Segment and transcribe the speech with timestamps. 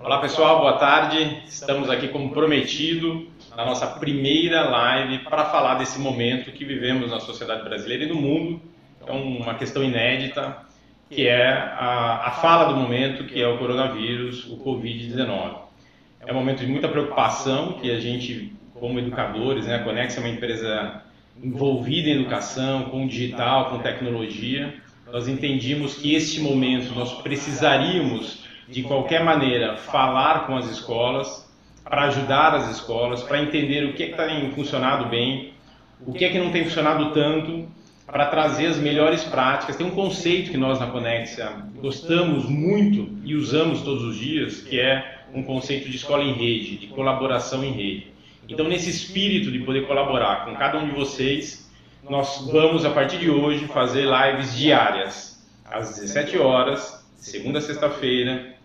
[0.00, 1.42] Olá pessoal, boa tarde.
[1.48, 7.18] Estamos aqui como prometido na nossa primeira live para falar desse momento que vivemos na
[7.18, 8.62] sociedade brasileira e no mundo.
[9.04, 10.56] É uma questão inédita,
[11.10, 15.56] que é a, a fala do momento, que é o coronavírus, o Covid-19.
[16.24, 20.20] É um momento de muita preocupação que a gente, como educadores, né, a Conex é
[20.20, 21.02] uma empresa
[21.42, 24.74] envolvida em educação, com digital, com tecnologia.
[25.12, 31.48] Nós entendimos que este momento nós precisaríamos de qualquer maneira, falar com as escolas,
[31.82, 35.54] para ajudar as escolas, para entender o que é tem funcionado bem,
[36.06, 37.66] o que é que não tem funcionado tanto,
[38.06, 39.76] para trazer as melhores práticas.
[39.76, 44.78] Tem um conceito que nós na Conexia gostamos muito e usamos todos os dias, que
[44.78, 48.12] é um conceito de escola em rede, de colaboração em rede.
[48.48, 51.70] Então, nesse espírito de poder colaborar com cada um de vocês,
[52.08, 58.57] nós vamos, a partir de hoje, fazer lives diárias, às 17 horas, segunda a sexta-feira,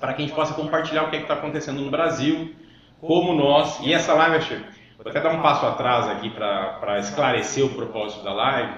[0.00, 2.54] para que a gente possa compartilhar o que é está acontecendo no Brasil,
[3.00, 3.80] como nós.
[3.80, 4.56] E essa live,
[4.96, 8.72] vou até dar um passo atrás aqui para esclarecer o propósito da live.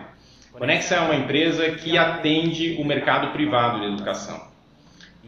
[0.52, 4.50] Conexa é uma empresa que atende o mercado privado de educação.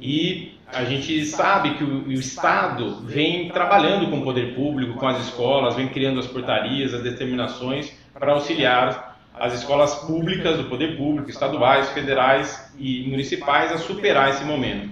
[0.00, 5.06] E a gente sabe que o, o, Estado vem trabalhando com o poder público, com
[5.06, 10.96] as escolas, vem criando as portarias, as determinações para auxiliar as escolas públicas, do poder
[10.96, 14.90] público, estaduais, federais e municipais a superar esse momento.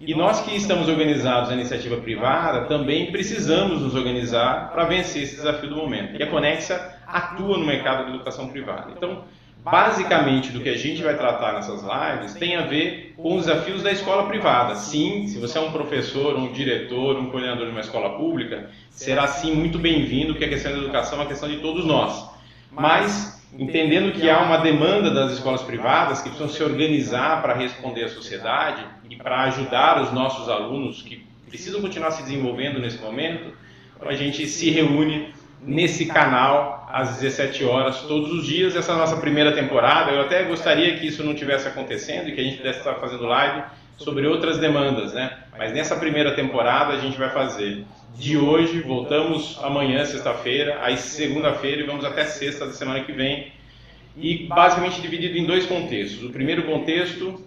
[0.00, 5.36] E nós que estamos organizados na iniciativa privada também precisamos nos organizar para vencer esse
[5.36, 6.18] desafio do momento.
[6.18, 8.92] E a Conexa atua no mercado de educação privada.
[8.96, 9.24] Então,
[9.62, 13.82] basicamente, do que a gente vai tratar nessas lives tem a ver com os desafios
[13.82, 14.74] da escola privada.
[14.74, 19.26] Sim, se você é um professor, um diretor, um coordenador de uma escola pública, será
[19.26, 22.26] sim muito bem-vindo, que a questão da educação é uma questão de todos nós.
[22.72, 28.04] Mas entendendo que há uma demanda das escolas privadas que precisam se organizar para responder
[28.04, 33.52] à sociedade e para ajudar os nossos alunos que precisam continuar se desenvolvendo nesse momento,
[34.00, 38.74] a gente se reúne nesse canal às 17 horas todos os dias.
[38.74, 40.10] Essa é a nossa primeira temporada.
[40.12, 43.24] Eu até gostaria que isso não tivesse acontecendo e que a gente pudesse estar fazendo
[43.24, 43.62] live
[43.98, 45.38] sobre outras demandas, né?
[45.58, 47.84] Mas nessa primeira temporada a gente vai fazer
[48.16, 53.52] de hoje, voltamos amanhã, sexta-feira, aí segunda-feira e vamos até sexta da semana que vem.
[54.16, 56.22] E basicamente dividido em dois contextos.
[56.24, 57.42] O primeiro contexto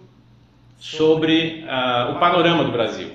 [0.78, 3.10] sobre uh, o panorama do Brasil.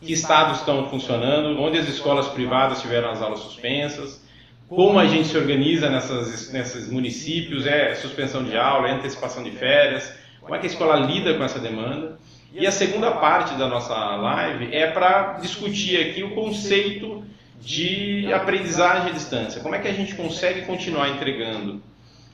[0.00, 4.24] Que estados estão funcionando, onde as escolas privadas tiveram as aulas suspensas,
[4.68, 9.50] como a gente se organiza nessas, nesses municípios, é suspensão de aula, é antecipação de
[9.50, 12.18] férias, como é que a escola lida com essa demanda.
[12.56, 17.24] E a segunda parte da nossa live é para discutir aqui o conceito
[17.60, 19.60] de aprendizagem à distância.
[19.60, 21.82] Como é que a gente consegue continuar entregando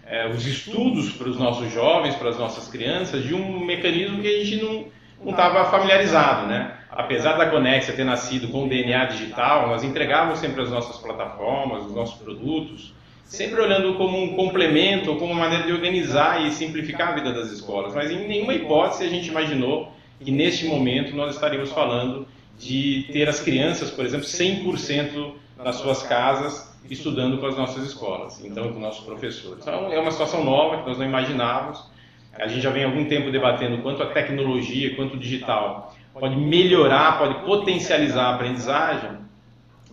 [0.07, 4.29] é, os estudos para os nossos jovens, para as nossas crianças, de um mecanismo que
[4.29, 6.75] a gente não estava familiarizado, né?
[6.91, 11.95] Apesar da Conexia ter nascido com DNA digital, nós entregávamos sempre as nossas plataformas, os
[11.95, 12.93] nossos produtos,
[13.25, 17.51] sempre olhando como um complemento, como uma maneira de organizar e simplificar a vida das
[17.51, 17.95] escolas.
[17.95, 22.27] Mas em nenhuma hipótese a gente imaginou que neste momento nós estaríamos falando
[22.59, 28.45] de ter as crianças, por exemplo, 100% nas suas casas estudando com as nossas escolas,
[28.45, 29.63] então com nossos professores.
[29.63, 31.91] Então é uma situação nova que nós não imaginávamos.
[32.35, 36.37] A gente já vem há algum tempo debatendo quanto a tecnologia, quanto o digital pode
[36.37, 39.11] melhorar, pode potencializar a aprendizagem,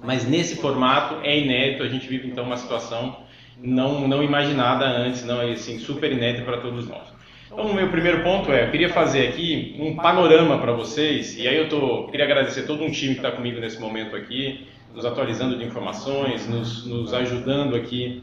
[0.03, 1.83] mas nesse formato é inédito.
[1.83, 3.17] A gente vive então uma situação
[3.59, 7.16] não não imaginada antes, não é assim super inédita para todos nós.
[7.57, 11.47] Então, o meu primeiro ponto é, eu queria fazer aqui um panorama para vocês, e
[11.47, 15.03] aí eu tô, queria agradecer todo um time que está comigo nesse momento aqui, nos
[15.03, 18.21] atualizando de informações, nos, nos ajudando aqui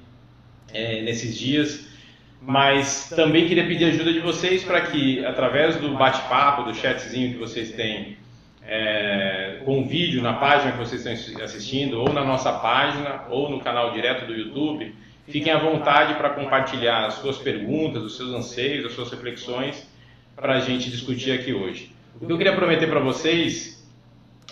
[0.73, 1.85] é, nesses dias,
[2.41, 7.39] mas também queria pedir ajuda de vocês para que, através do bate-papo, do chatzinho que
[7.39, 8.17] vocês têm,
[8.65, 13.59] é, com vídeo na página que vocês estão assistindo, ou na nossa página, ou no
[13.59, 14.95] canal direto do YouTube,
[15.27, 19.89] Fiquem à vontade para compartilhar as suas perguntas, os seus anseios, as suas reflexões
[20.37, 21.95] para a gente discutir aqui hoje.
[22.21, 23.83] O que eu queria prometer para vocês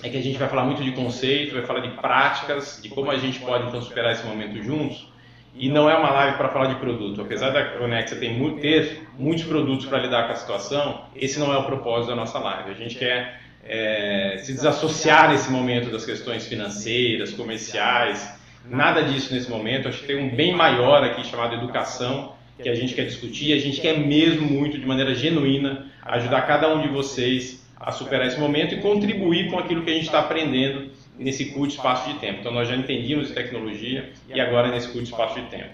[0.02, 3.10] é que a gente vai falar muito de conceito, vai falar de práticas, de como
[3.10, 5.12] a gente pode então superar esse momento juntos.
[5.54, 7.20] E não é uma live para falar de produto.
[7.20, 11.58] Apesar da Conexa ter, ter muitos produtos para lidar com a situação, esse não é
[11.58, 12.70] o propósito da nossa live.
[12.70, 19.50] A gente quer é, se desassociar nesse momento das questões financeiras, comerciais, Nada disso nesse
[19.50, 19.88] momento.
[19.88, 23.52] Acho que tem um bem maior aqui chamado educação que a gente quer discutir.
[23.52, 28.28] A gente quer mesmo muito, de maneira genuína, ajudar cada um de vocês a superar
[28.28, 32.19] esse momento e contribuir com aquilo que a gente está aprendendo nesse curto espaço de
[32.19, 32.38] tempo.
[32.40, 35.71] Então, nós já entendíamos tecnologia e agora nesse curto espaço de tempo.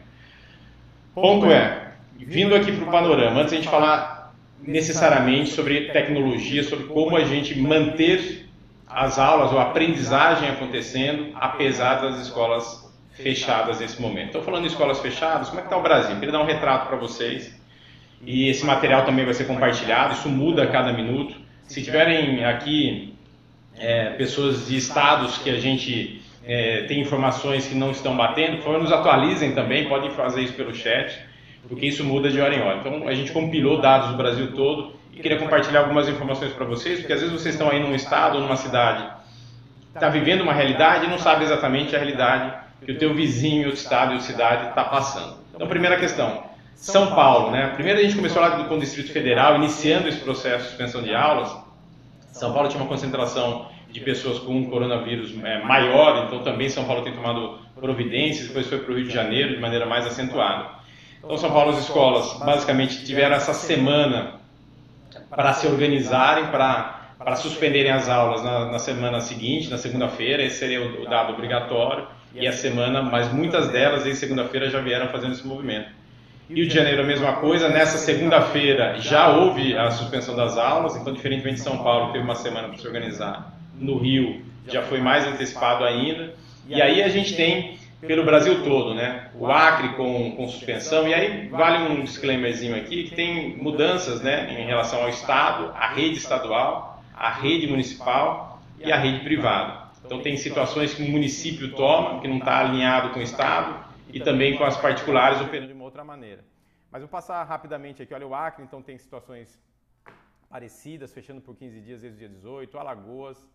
[1.14, 6.86] Ponto é, vindo aqui para o panorama, antes a gente falar necessariamente sobre tecnologia, sobre
[6.86, 8.47] como a gente manter
[8.88, 14.26] as aulas ou a aprendizagem acontecendo, apesar das escolas fechadas nesse momento.
[14.26, 16.14] Estou falando de escolas fechadas, como é que está o Brasil?
[16.16, 17.56] queria dar um retrato para vocês.
[18.24, 21.36] E esse material também vai ser compartilhado, isso muda a cada minuto.
[21.64, 23.14] Se tiverem aqui
[23.76, 28.64] é, pessoas de estados que a gente é, tem informações que não estão batendo, por
[28.64, 31.16] favor, nos atualizem também, podem fazer isso pelo chat,
[31.68, 32.78] porque isso muda de hora em hora.
[32.78, 37.12] Então, a gente compilou dados do Brasil todo queria compartilhar algumas informações para vocês, porque
[37.12, 39.08] às vezes vocês estão aí num estado ou numa cidade,
[39.94, 43.72] está vivendo uma realidade e não sabe exatamente a realidade que o teu vizinho, o
[43.72, 45.36] estado ou cidade está passando.
[45.54, 46.44] Então, primeira questão,
[46.74, 47.72] São Paulo, né?
[47.74, 51.14] Primeiro a gente começou lá com o Distrito Federal, iniciando esse processo de suspensão de
[51.14, 51.54] aulas.
[52.32, 56.84] São Paulo tinha uma concentração de pessoas com um coronavírus é, maior, então também São
[56.84, 60.78] Paulo tem tomado providências, depois foi para o Rio de Janeiro de maneira mais acentuada.
[61.18, 64.37] Então, São Paulo, as escolas basicamente tiveram essa semana
[65.30, 70.60] para se organizarem, para para suspenderem as aulas na, na semana seguinte, na segunda-feira, esse
[70.60, 75.08] seria o, o dado obrigatório e a semana, mas muitas delas em segunda-feira já vieram
[75.08, 75.88] fazendo esse movimento.
[76.48, 81.12] Rio de Janeiro a mesma coisa, nessa segunda-feira já houve a suspensão das aulas, então
[81.12, 85.26] diferentemente de São Paulo, teve uma semana para se organizar, no Rio já foi mais
[85.26, 86.34] antecipado ainda.
[86.68, 89.30] E aí a gente tem pelo Brasil todo, né?
[89.34, 94.60] O Acre com, com suspensão, e aí vale um disclaimerzinho aqui que tem mudanças, né,
[94.60, 99.88] em relação ao Estado, à rede estadual, à rede municipal e à rede privada.
[100.04, 104.20] Então, tem situações que o município toma, que não está alinhado com o Estado, e
[104.20, 106.44] também com as particulares operando de uma outra maneira.
[106.90, 108.14] Mas vou passar rapidamente aqui.
[108.14, 109.60] Olha, o Acre, então, tem situações
[110.48, 113.46] parecidas, fechando por 15 dias desde o dia 18, Alagoas,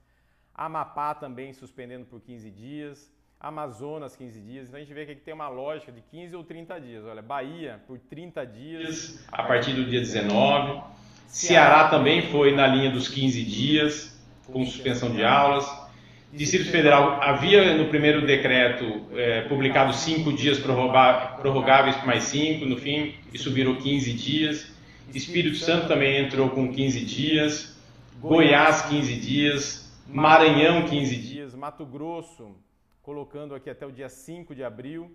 [0.53, 3.11] Amapá também suspendendo por 15 dias,
[3.43, 4.67] Amazonas 15 dias.
[4.67, 7.03] Então a gente vê que aqui tem uma lógica de 15 ou 30 dias.
[7.03, 10.81] Olha, Bahia por 30 dias a partir do dia 19.
[11.27, 15.69] Ceará também foi na linha dos 15 dias, com suspensão de aulas.
[16.31, 22.77] Distrito Federal havia no primeiro decreto é, publicado cinco dias prorrogáveis por mais cinco, no
[22.77, 24.73] fim isso virou 15 dias.
[25.13, 27.77] Espírito Santo também entrou com 15 dias,
[28.19, 32.55] Goiás 15 dias, Maranhão 15 dias, Mato Grosso
[33.03, 35.13] colocando aqui até o dia 5 de abril,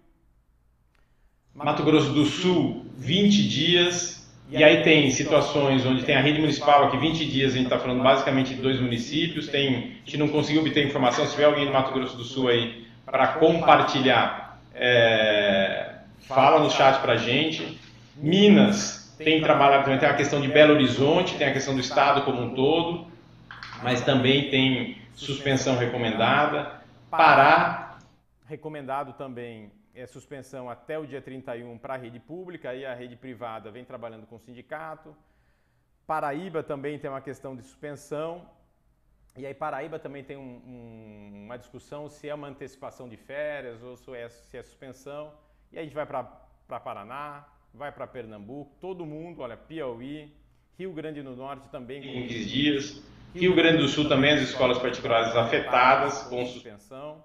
[1.55, 6.85] Mato Grosso do Sul 20 dias, e aí tem situações onde tem a rede municipal
[6.85, 10.29] aqui, 20 dias, a gente está falando basicamente de dois municípios, tem, a gente não
[10.29, 15.95] conseguiu obter informação, se tiver alguém do Mato Grosso do Sul aí para compartilhar, é,
[16.21, 17.79] fala no chat para a gente.
[18.15, 22.21] Minas tem trabalhado também, tem a questão de Belo Horizonte, tem a questão do estado
[22.23, 23.07] como um todo,
[23.83, 26.78] mas também tem suspensão recomendada.
[27.11, 27.99] Pará,
[28.47, 33.17] recomendado também é, suspensão até o dia 31 para a rede pública, e a rede
[33.17, 35.17] privada vem trabalhando com o sindicato.
[36.07, 38.49] Paraíba também tem uma questão de suspensão.
[39.37, 43.83] E aí Paraíba também tem um, um, uma discussão se é uma antecipação de férias
[43.83, 45.33] ou se é, se é suspensão.
[45.73, 50.33] E aí a gente vai para Paraná, vai para Pernambuco, todo mundo, olha, Piauí,
[50.79, 53.03] Rio Grande do Norte também com 15 dias.
[53.35, 57.23] Rio Grande do Sul também as escolas particulares afetadas com suspensão.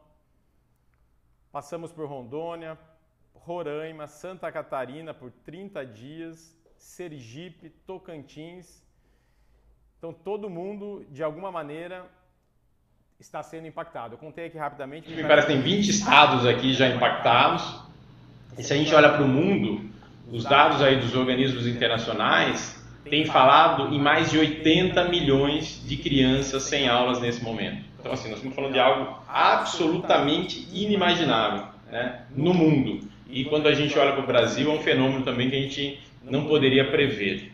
[1.52, 2.78] Passamos por Rondônia,
[3.34, 8.84] Roraima, Santa Catarina por 30 dias, Sergipe, Tocantins.
[9.98, 12.06] Então todo mundo, de alguma maneira,
[13.20, 14.16] está sendo impactado.
[14.16, 15.10] Eu contei aqui rapidamente.
[15.10, 17.82] Me parece que tem 20 estados aqui já impactados.
[18.58, 19.90] E se a gente olha para o mundo,
[20.32, 26.64] os dados aí dos organismos internacionais têm falado em mais de 80 milhões de crianças
[26.64, 27.84] sem aulas nesse momento.
[28.00, 33.08] Então, assim, nós estamos falando de algo absolutamente inimaginável né, no mundo.
[33.30, 36.00] E quando a gente olha para o Brasil, é um fenômeno também que a gente
[36.24, 37.52] não poderia prever.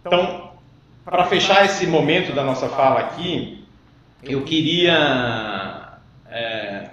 [0.00, 0.52] Então,
[1.04, 3.64] para fechar esse momento da nossa fala aqui,
[4.22, 6.90] eu queria é,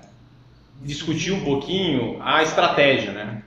[0.81, 3.11] discutir um pouquinho a estratégia.
[3.11, 3.43] Né?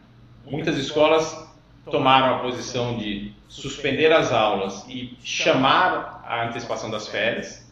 [0.47, 1.49] Muitas escolas
[1.91, 7.65] tomaram a posição de suspender as aulas e chamar a antecipação das férias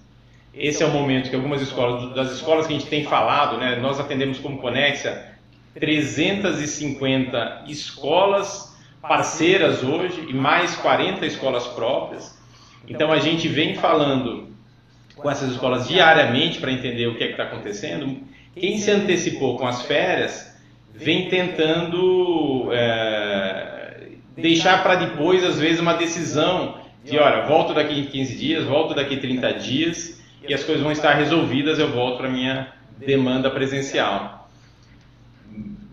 [0.54, 3.76] esse é o momento que algumas escolas, das escolas que a gente tem falado, né,
[3.76, 5.30] nós atendemos como Conexa
[5.74, 12.38] 350 escolas parceiras hoje e mais 40 escolas próprias.
[12.86, 14.52] Então a gente vem falando
[15.16, 18.18] com essas escolas diariamente para entender o que é que está acontecendo.
[18.54, 20.54] Quem se antecipou com as férias
[20.94, 23.71] vem tentando é,
[24.36, 29.16] deixar para depois, às vezes, uma decisão de, olha, volto daqui 15 dias, volto daqui
[29.16, 34.48] 30 dias e as coisas vão estar resolvidas, eu volto para a minha demanda presencial.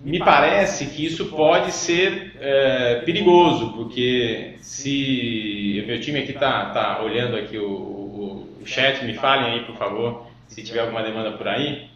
[0.04, 6.70] Me parece que isso pode ser é, perigoso, porque se o meu time aqui está
[6.70, 11.04] tá olhando aqui o, o, o, chat, me falem aí, por favor, se tiver alguma
[11.04, 11.90] demanda por aí.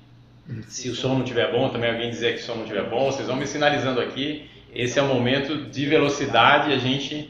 [0.67, 3.05] Se o som não estiver bom, também alguém dizer que o som não estiver bom,
[3.05, 4.49] vocês vão me sinalizando aqui.
[4.75, 7.29] Esse é o momento de velocidade, a gente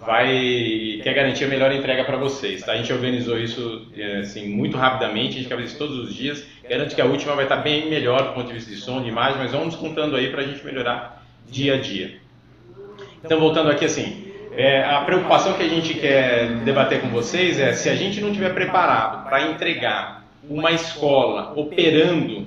[0.00, 2.62] vai quer garantir a melhor entrega para vocês.
[2.62, 2.72] Tá?
[2.72, 3.86] A gente organizou isso
[4.20, 6.44] assim, muito rapidamente, a gente fazer isso todos os dias.
[6.68, 9.08] Garanto que a última vai estar bem melhor do ponto de vista de som, de
[9.08, 12.18] imagem, mas vamos contando aí para a gente melhorar dia a dia.
[13.22, 17.72] Então, voltando aqui assim, é, a preocupação que a gente quer debater com vocês é
[17.72, 22.46] se a gente não estiver preparado para entregar uma escola operando,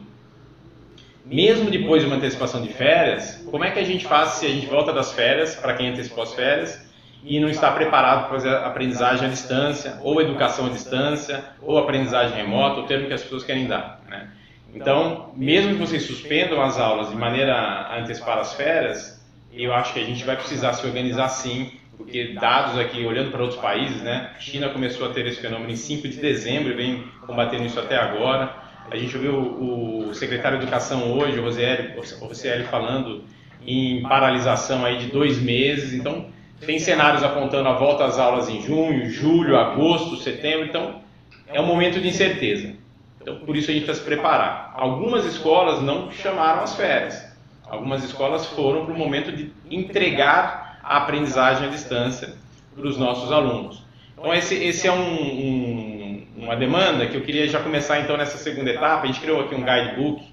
[1.26, 4.50] mesmo depois de uma antecipação de férias, como é que a gente faz se a
[4.50, 6.92] gente volta das férias, para quem antecipou as férias,
[7.24, 12.36] e não está preparado para fazer aprendizagem à distância, ou educação à distância, ou aprendizagem
[12.36, 14.02] remota, o termo que as pessoas querem dar.
[14.10, 14.28] Né?
[14.76, 19.94] Então, mesmo que vocês suspendam as aulas de maneira a antecipar as férias, eu acho
[19.94, 24.02] que a gente vai precisar se organizar sim porque dados aqui, olhando para outros países,
[24.02, 27.80] né, China começou a ter esse fenômeno em 5 de dezembro e vem combatendo isso
[27.80, 28.63] até agora.
[28.92, 33.24] A gente ouviu o secretário de Educação hoje, o Rosieri, falando
[33.66, 35.94] em paralisação aí de dois meses.
[35.94, 36.28] Então,
[36.66, 40.66] tem cenários apontando a volta às aulas em junho, julho, agosto, setembro.
[40.66, 41.02] Então,
[41.48, 42.74] é um momento de incerteza.
[43.22, 44.74] Então, por isso a gente precisa se preparar.
[44.76, 47.34] Algumas escolas não chamaram as férias.
[47.66, 52.36] Algumas escolas foram para o momento de entregar a aprendizagem à distância
[52.76, 53.82] para os nossos alunos.
[54.12, 56.03] Então, esse, esse é um, um,
[56.44, 59.04] uma demanda que eu queria já começar então nessa segunda etapa.
[59.04, 60.24] A gente criou aqui um guidebook,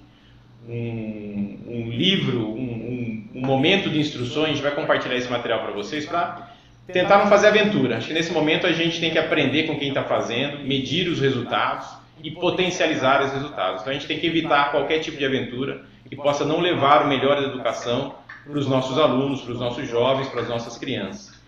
[0.67, 4.49] um, um livro, um, um, momento de instruções.
[4.49, 6.51] A gente vai compartilhar esse material para vocês para
[6.91, 7.97] tentar não fazer aventura.
[7.97, 11.19] Acho que nesse momento a gente tem que aprender com quem está fazendo, medir os
[11.19, 11.87] resultados
[12.21, 13.81] e potencializar os resultados.
[13.81, 17.07] Então a gente tem que evitar qualquer tipo de aventura que possa não levar o
[17.07, 21.39] melhor da educação para os nossos alunos, para os nossos jovens, para as nossas crianças.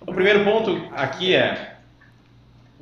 [0.00, 1.77] O primeiro ponto aqui é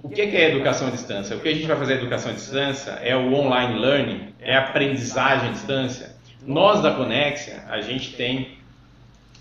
[0.02, 1.36] o que é educação à distância?
[1.36, 5.48] O que a gente vai fazer educação à distância é o online learning, é aprendizagem
[5.48, 6.14] à distância.
[6.46, 8.58] Nós da Conexia, a gente tem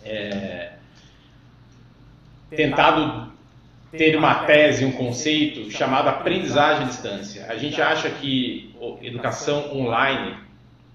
[0.03, 0.71] é,
[2.49, 3.31] tentado
[3.91, 7.45] ter uma tese, um conceito chamado aprendizagem à distância.
[7.47, 10.35] A gente acha que educação online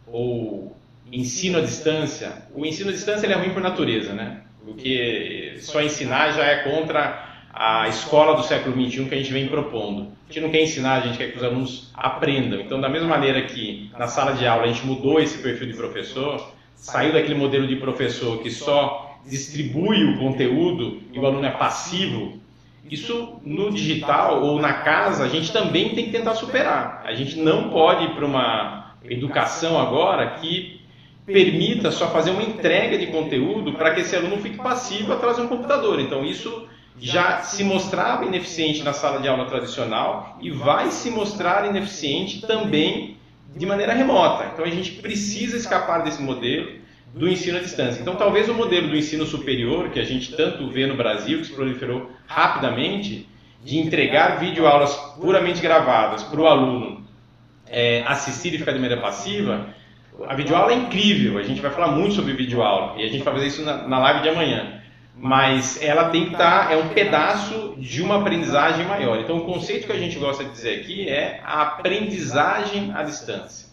[0.07, 0.77] ou
[1.13, 4.43] ensino à distância, o ensino à distância é ruim por natureza, né?
[4.65, 7.30] Porque só ensinar já é contra
[7.63, 10.13] a escola do século XXI que a gente vem propondo.
[10.31, 12.59] A gente não quer ensinar, a gente quer que os alunos aprendam.
[12.59, 15.75] Então, da mesma maneira que na sala de aula a gente mudou esse perfil de
[15.75, 21.51] professor, saiu daquele modelo de professor que só distribui o conteúdo e o aluno é
[21.51, 22.41] passivo,
[22.91, 27.03] isso no digital ou na casa a gente também tem que tentar superar.
[27.05, 30.81] A gente não pode ir para uma educação agora que
[31.27, 35.43] permita só fazer uma entrega de conteúdo para que esse aluno fique passivo atrás de
[35.43, 36.01] um computador.
[36.01, 36.70] Então, isso
[37.01, 43.17] já se mostrava ineficiente na sala de aula tradicional e vai se mostrar ineficiente também
[43.57, 44.51] de maneira remota.
[44.53, 46.79] Então, a gente precisa escapar desse modelo
[47.15, 48.01] do ensino à distância.
[48.01, 51.47] Então, talvez o modelo do ensino superior, que a gente tanto vê no Brasil, que
[51.47, 53.27] se proliferou rapidamente,
[53.65, 57.05] de entregar videoaulas puramente gravadas para o aluno
[57.67, 59.69] é, assistir e ficar de maneira passiva,
[60.27, 63.35] a videoaula é incrível, a gente vai falar muito sobre videoaula e a gente vai
[63.35, 64.80] fazer isso na, na live de amanhã.
[65.17, 69.19] Mas ela tem que estar, tá, é um pedaço de uma aprendizagem maior.
[69.19, 73.69] Então, o conceito que a gente gosta de dizer aqui é a aprendizagem à distância.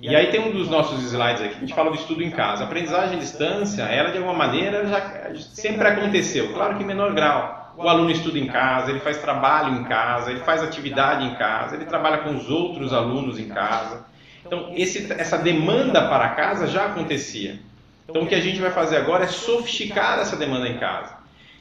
[0.00, 2.62] E aí tem um dos nossos slides aqui, a gente fala do estudo em casa.
[2.62, 7.12] A aprendizagem à distância, ela de alguma maneira já sempre aconteceu, claro que em menor
[7.12, 7.74] grau.
[7.76, 11.76] O aluno estuda em casa, ele faz trabalho em casa, ele faz atividade em casa,
[11.76, 14.04] ele trabalha com os outros alunos em casa.
[14.44, 17.58] Então, esse, essa demanda para casa já acontecia.
[18.08, 21.14] Então, o que a gente vai fazer agora é sofisticar essa demanda em casa.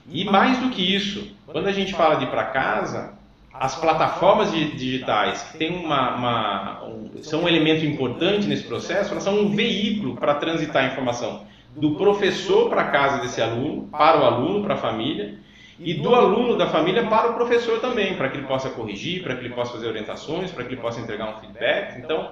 [0.09, 3.13] E mais do que isso, quando a gente fala de ir para casa,
[3.53, 9.23] as plataformas digitais que têm uma, uma um, são um elemento importante nesse processo, elas
[9.23, 14.17] são um veículo para transitar a informação do professor para a casa desse aluno, para
[14.17, 15.37] o aluno, para a família,
[15.77, 19.35] e do aluno da família para o professor também, para que ele possa corrigir, para
[19.35, 21.99] que ele possa fazer orientações, para que ele possa entregar um feedback.
[21.99, 22.31] Então,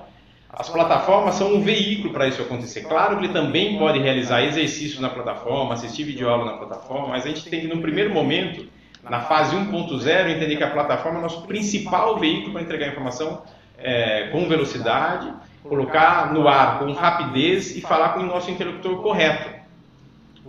[0.58, 2.84] as plataformas são um veículo para isso acontecer.
[2.84, 7.28] Claro que ele também pode realizar exercícios na plataforma, assistir videoaula na plataforma, mas a
[7.28, 8.66] gente tem que, no primeiro momento,
[9.04, 13.44] na fase 1.0, entender que a plataforma é o nosso principal veículo para entregar informação
[13.78, 19.50] é, com velocidade, colocar no ar com rapidez e falar com o nosso interlocutor correto.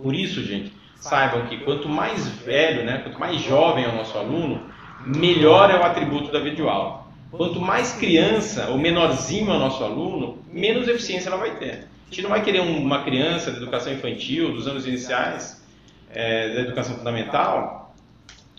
[0.01, 4.17] Por isso, gente, saibam que quanto mais velho, né, quanto mais jovem é o nosso
[4.17, 4.61] aluno,
[5.05, 7.06] melhor é o atributo da videoaula.
[7.31, 11.87] Quanto mais criança ou menorzinho é o nosso aluno, menos eficiência ela vai ter.
[12.05, 15.61] A gente não vai querer uma criança da educação infantil, dos anos iniciais,
[16.13, 17.93] é, da educação fundamental,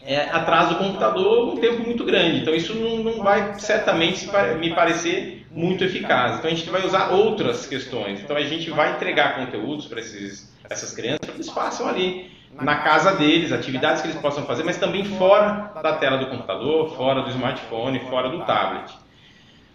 [0.02, 2.40] é, atrás do computador um tempo muito grande.
[2.40, 4.28] Então isso não, não vai certamente
[4.58, 6.38] me parecer muito eficaz.
[6.38, 8.20] Então a gente vai usar outras questões.
[8.20, 12.76] Então a gente vai entregar conteúdos para essas crianças para que eles façam ali na
[12.76, 17.22] casa deles, atividades que eles possam fazer, mas também fora da tela do computador, fora
[17.22, 18.92] do smartphone, fora do tablet.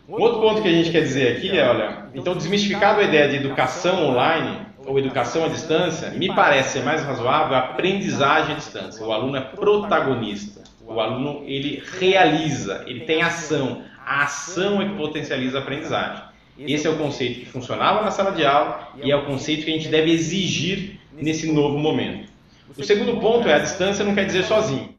[0.07, 3.29] Um outro ponto que a gente quer dizer aqui é, olha, então desmistificado a ideia
[3.29, 9.05] de educação online ou educação à distância, me parece mais razoável a aprendizagem à distância.
[9.05, 10.61] O aluno é protagonista.
[10.85, 13.83] O aluno ele realiza, ele tem ação.
[14.05, 16.21] A ação é que potencializa a aprendizagem.
[16.59, 19.71] Esse é o conceito que funcionava na sala de aula e é o conceito que
[19.71, 22.32] a gente deve exigir nesse novo momento.
[22.69, 24.97] O segundo ponto é a distância não quer dizer sozinho.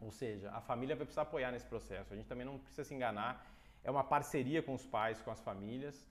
[0.00, 2.12] Ou seja, a família vai precisar apoiar nesse processo.
[2.12, 3.46] A gente também não precisa se enganar.
[3.84, 6.06] É uma parceria com os pais, com as famílias,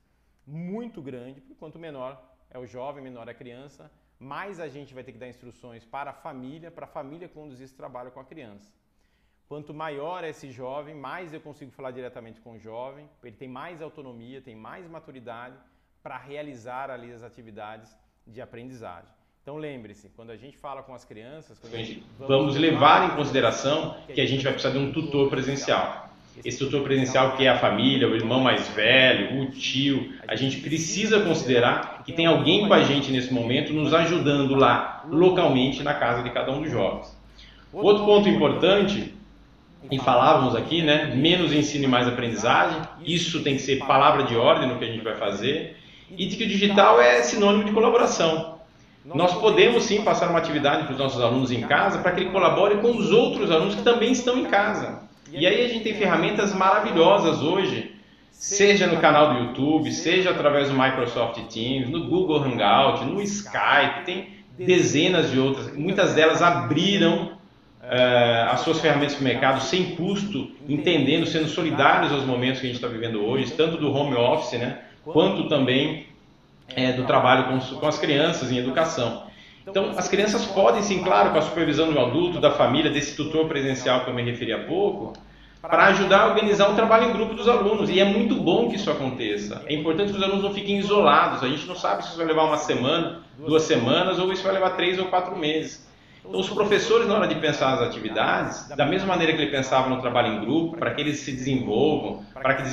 [0.46, 4.94] muito grande, porque quanto menor é o jovem, menor é a criança, mais a gente
[4.94, 8.20] vai ter que dar instruções para a família, para a família conduzir esse trabalho com
[8.20, 8.72] a criança.
[9.48, 13.48] Quanto maior é esse jovem, mais eu consigo falar diretamente com o jovem, ele tem
[13.48, 15.58] mais autonomia, tem mais maturidade
[16.02, 17.96] para realizar ali as atividades
[18.26, 19.17] de aprendizagem.
[19.48, 24.20] Então lembre-se, quando a gente fala com as crianças, gente, vamos levar em consideração que
[24.20, 26.10] a gente vai precisar de um tutor presencial.
[26.44, 30.58] Esse tutor presencial que é a família, o irmão mais velho, o tio, a gente
[30.58, 35.94] precisa considerar que tem alguém com a gente nesse momento nos ajudando lá, localmente, na
[35.94, 37.18] casa de cada um dos jovens.
[37.72, 39.14] Outro ponto importante,
[39.90, 44.36] e falávamos aqui, né, menos ensino e mais aprendizagem, isso tem que ser palavra de
[44.36, 45.78] ordem no que a gente vai fazer,
[46.12, 48.57] e de que o digital é sinônimo de colaboração.
[49.14, 52.30] Nós podemos sim passar uma atividade para os nossos alunos em casa para que ele
[52.30, 55.04] colabore com os outros alunos que também estão em casa.
[55.32, 57.96] E aí a gente tem ferramentas maravilhosas hoje,
[58.32, 64.06] seja no canal do YouTube, seja através do Microsoft Teams, no Google Hangout, no Skype,
[64.06, 65.76] tem dezenas de outras.
[65.76, 67.32] Muitas delas abriram
[67.82, 72.66] uh, as suas ferramentas para o mercado sem custo, entendendo, sendo solidários aos momentos que
[72.66, 76.07] a gente está vivendo hoje, tanto do home office, né, quanto também
[76.76, 79.28] é, do trabalho com, com as crianças em educação.
[79.68, 83.48] Então, as crianças podem, sim, claro, com a supervisão do adulto, da família, desse tutor
[83.48, 85.14] presencial que eu me referi há pouco,
[85.62, 87.90] para ajudar a organizar um trabalho em grupo dos alunos.
[87.90, 89.62] E é muito bom que isso aconteça.
[89.66, 91.44] É importante que os alunos não fiquem isolados.
[91.44, 94.54] A gente não sabe se isso vai levar uma semana, duas semanas, ou isso vai
[94.54, 95.86] levar três ou quatro meses.
[96.26, 99.90] Então, os professores, na hora de pensar as atividades, da mesma maneira que ele pensava
[99.90, 102.64] no trabalho em grupo, para que eles se desenvolvam, para que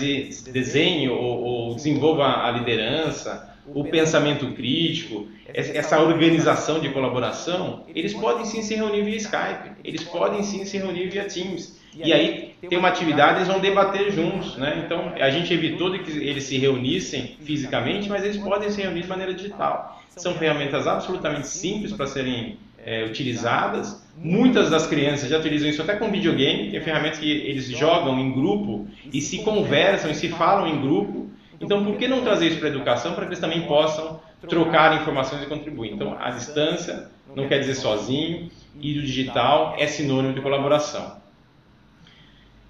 [0.52, 8.44] desenhem ou, ou desenvolvam a liderança, o pensamento crítico, essa organização de colaboração, eles podem
[8.44, 11.79] sim se reunir via Skype, eles podem sim se reunir via Teams.
[11.96, 14.83] E aí tem uma atividade, eles vão debater juntos, né?
[14.85, 19.09] Então a gente evitou que eles se reunissem fisicamente, mas eles podem se reunir de
[19.09, 20.03] maneira digital.
[20.09, 24.05] São ferramentas absolutamente simples para serem é, utilizadas.
[24.16, 28.18] Muitas das crianças já utilizam isso até com videogame, que é ferramentas que eles jogam
[28.18, 31.23] em grupo e se conversam e se falam em grupo
[31.64, 35.00] então, por que não trazer isso para a educação para que eles também possam trocar
[35.00, 35.92] informações e contribuir?
[35.92, 41.16] Então, a distância não quer dizer sozinho e o digital é sinônimo de colaboração.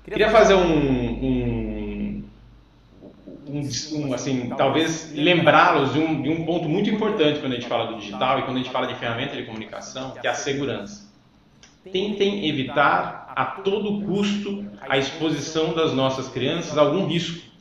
[0.04, 2.24] Queria fazer um, um,
[3.48, 7.86] um, um assim, talvez lembrá-los de, de um ponto muito importante quando a gente fala
[7.86, 11.12] do digital e quando a gente fala de ferramenta de comunicação, que é a segurança.
[11.90, 17.53] Tentem evitar a todo custo a exposição das nossas crianças a algum risco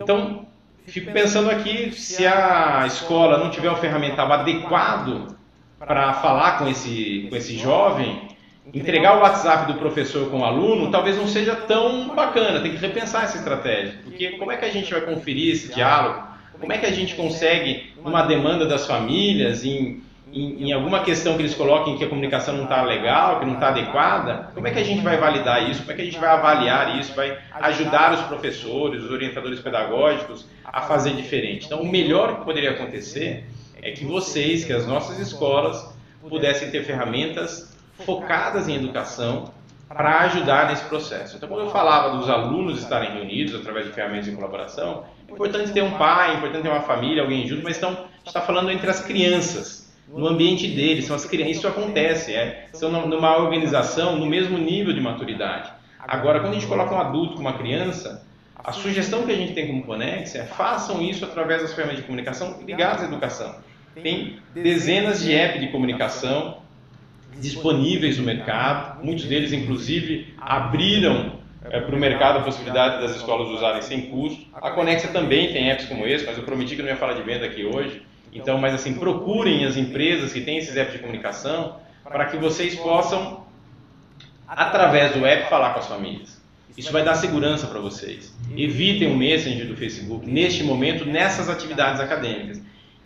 [0.00, 0.46] então,
[0.86, 5.36] fico pensando aqui, se a escola não tiver o ferramental adequado
[5.78, 8.28] para falar com esse, com esse jovem,
[8.72, 12.78] entregar o WhatsApp do professor com o aluno talvez não seja tão bacana, tem que
[12.78, 13.98] repensar essa estratégia.
[14.04, 16.28] Porque como é que a gente vai conferir esse diálogo?
[16.58, 20.02] Como é que a gente consegue, numa demanda das famílias, em
[20.32, 23.54] em, em, alguma questão que eles coloquem que a comunicação não está legal, que não
[23.54, 25.80] está adequada, como é que a gente vai validar isso?
[25.80, 27.14] Como é que a gente vai avaliar isso?
[27.14, 31.66] Vai ajudar os professores, os orientadores pedagógicos a fazer diferente?
[31.66, 33.44] Então, o melhor que poderia acontecer
[33.82, 35.92] é que vocês, que as nossas escolas,
[36.28, 39.52] pudessem ter ferramentas focadas em educação
[39.88, 41.36] para ajudar nesse processo.
[41.36, 45.72] Então, quando eu falava dos alunos estarem reunidos através de ferramentas de colaboração, é importante
[45.72, 48.40] ter um pai, é importante ter uma família, alguém junto, mas então, a gente está
[48.40, 49.79] falando entre as crianças
[50.12, 51.58] no ambiente deles, são as crianças.
[51.58, 55.70] Isso acontece, é, são numa organização no mesmo nível de maturidade.
[56.06, 59.52] Agora, quando a gente coloca um adulto com uma criança, a sugestão que a gente
[59.52, 63.54] tem como Conex é façam isso através das ferramentas de comunicação ligadas à educação.
[64.02, 66.58] Tem dezenas de apps de comunicação
[67.38, 73.48] disponíveis no mercado, muitos deles, inclusive, abriram é, para o mercado a possibilidade das escolas
[73.48, 74.46] usarem sem custo.
[74.54, 77.22] A Conexa também tem apps como esse, mas eu prometi que não ia falar de
[77.22, 78.02] venda aqui hoje.
[78.32, 82.74] Então, mas assim, procurem as empresas que têm esses apps de comunicação para que vocês
[82.76, 83.44] possam
[84.46, 86.40] através do app, falar com as famílias.
[86.76, 88.34] Isso vai dar segurança para vocês.
[88.56, 92.62] Evitem o Messenger do Facebook neste momento, nessas atividades acadêmicas.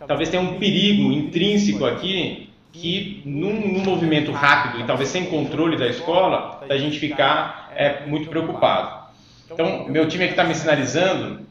[0.07, 5.77] Talvez tenha um perigo intrínseco aqui que, num, num movimento rápido e talvez sem controle
[5.77, 9.05] da escola, da gente ficar é, muito preocupado.
[9.49, 11.44] Então, meu time aqui está me sinalizando,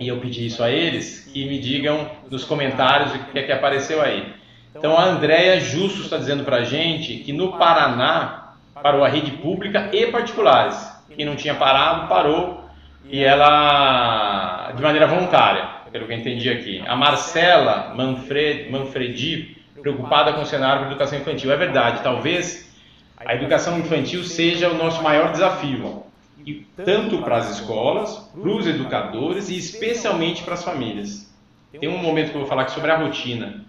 [0.00, 3.52] e eu pedi isso a eles, que me digam nos comentários o que é que
[3.52, 4.32] apareceu aí.
[4.74, 9.32] Então, a Andréia Justo está dizendo para a gente que no Paraná parou a rede
[9.32, 10.90] pública e particulares.
[11.14, 12.64] Quem não tinha parado, parou,
[13.04, 16.82] e ela, de maneira voluntária, pelo que eu entendi aqui.
[16.86, 21.52] A Marcela Manfred, Manfredi, preocupada com o cenário da educação infantil.
[21.52, 22.74] É verdade, talvez
[23.18, 26.09] a educação infantil seja o nosso maior desafio
[26.46, 31.30] e tanto para as escolas, para os educadores e especialmente para as famílias.
[31.78, 33.64] Tem um momento que eu vou falar aqui sobre a rotina,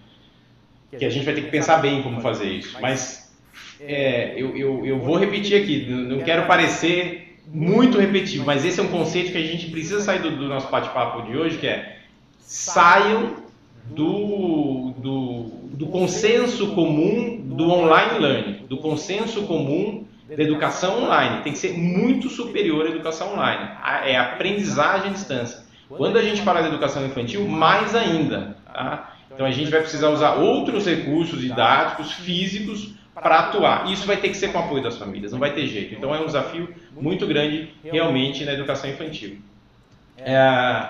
[0.98, 2.78] que a gente vai ter que pensar bem como fazer isso.
[2.82, 3.32] Mas
[3.80, 8.84] é, eu, eu, eu vou repetir aqui, não quero parecer muito repetitivo, mas esse é
[8.84, 11.98] um conceito que a gente precisa sair do, do nosso bate-papo de hoje, que é
[12.40, 13.38] saiam
[13.86, 21.44] do, do, do consenso comum do online learning, do consenso comum da educação online.
[21.44, 23.70] Tem que ser muito superior à educação online.
[24.06, 25.64] É aprendizagem à distância.
[25.90, 28.56] Quando a gente fala de educação infantil, mais ainda.
[28.66, 29.14] Tá?
[29.34, 33.92] Então a gente vai precisar usar outros recursos didáticos, físicos, para atuar.
[33.92, 35.94] Isso vai ter que ser com o apoio das famílias, não vai ter jeito.
[35.94, 39.38] Então é um desafio muito grande realmente na educação infantil.
[40.18, 40.86] É,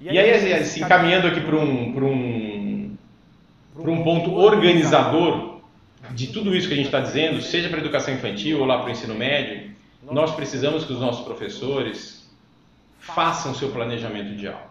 [0.00, 2.96] e aí, assim, caminhando aqui para um, um,
[3.76, 5.57] um ponto organizador,
[6.14, 8.78] de tudo isso que a gente está dizendo, seja para a educação infantil ou lá
[8.78, 9.70] para o ensino médio,
[10.02, 12.28] nós precisamos que os nossos professores
[12.98, 14.68] façam seu planejamento de aula.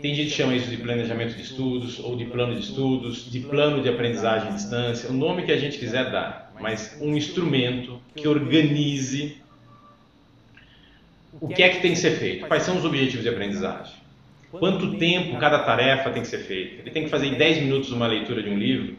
[0.00, 3.40] Tem gente que chama isso de planejamento de estudos, ou de plano de estudos, de
[3.40, 8.00] plano de aprendizagem à distância, o nome que a gente quiser dar, mas um instrumento
[8.16, 9.36] que organize
[11.40, 13.94] o que é que tem que ser feito, quais são os objetivos de aprendizagem,
[14.50, 16.80] quanto tempo cada tarefa tem que ser feita.
[16.80, 18.96] Ele tem que fazer em 10 minutos uma leitura de um livro,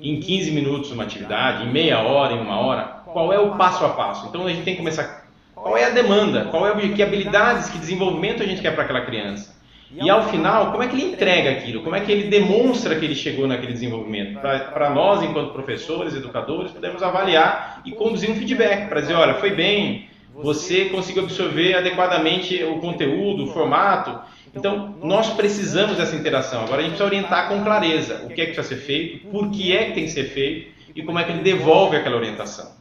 [0.00, 3.84] em 15 minutos uma atividade, em meia hora, em uma hora, qual é o passo
[3.84, 4.26] a passo?
[4.28, 5.26] Então a gente tem que começar.
[5.54, 6.46] Qual é a demanda?
[6.50, 9.58] Qual é que habilidades, que desenvolvimento a gente quer para aquela criança?
[9.90, 11.82] E ao final, como é que ele entrega aquilo?
[11.82, 14.38] Como é que ele demonstra que ele chegou naquele desenvolvimento?
[14.38, 19.50] Para nós, enquanto professores, educadores, podemos avaliar e conduzir um feedback para dizer: olha, foi
[19.50, 24.20] bem, você conseguiu absorver adequadamente o conteúdo, o formato,
[24.54, 26.62] então, nós precisamos dessa interação.
[26.62, 29.50] Agora, a gente precisa orientar com clareza o que é que precisa ser feito, por
[29.50, 32.72] que é que tem que ser feito e como é que ele devolve aquela orientação.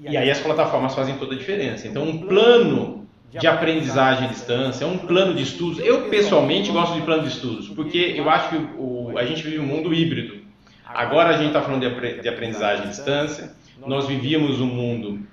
[0.00, 1.86] E aí as plataformas fazem toda a diferença.
[1.86, 5.78] Então, um plano de aprendizagem à distância, um plano de estudos.
[5.78, 9.58] Eu, pessoalmente, gosto de plano de estudos, porque eu acho que o, a gente vive
[9.58, 10.42] um mundo híbrido.
[10.86, 13.52] Agora a gente está falando de aprendizagem à distância,
[13.84, 15.26] nós vivíamos um mundo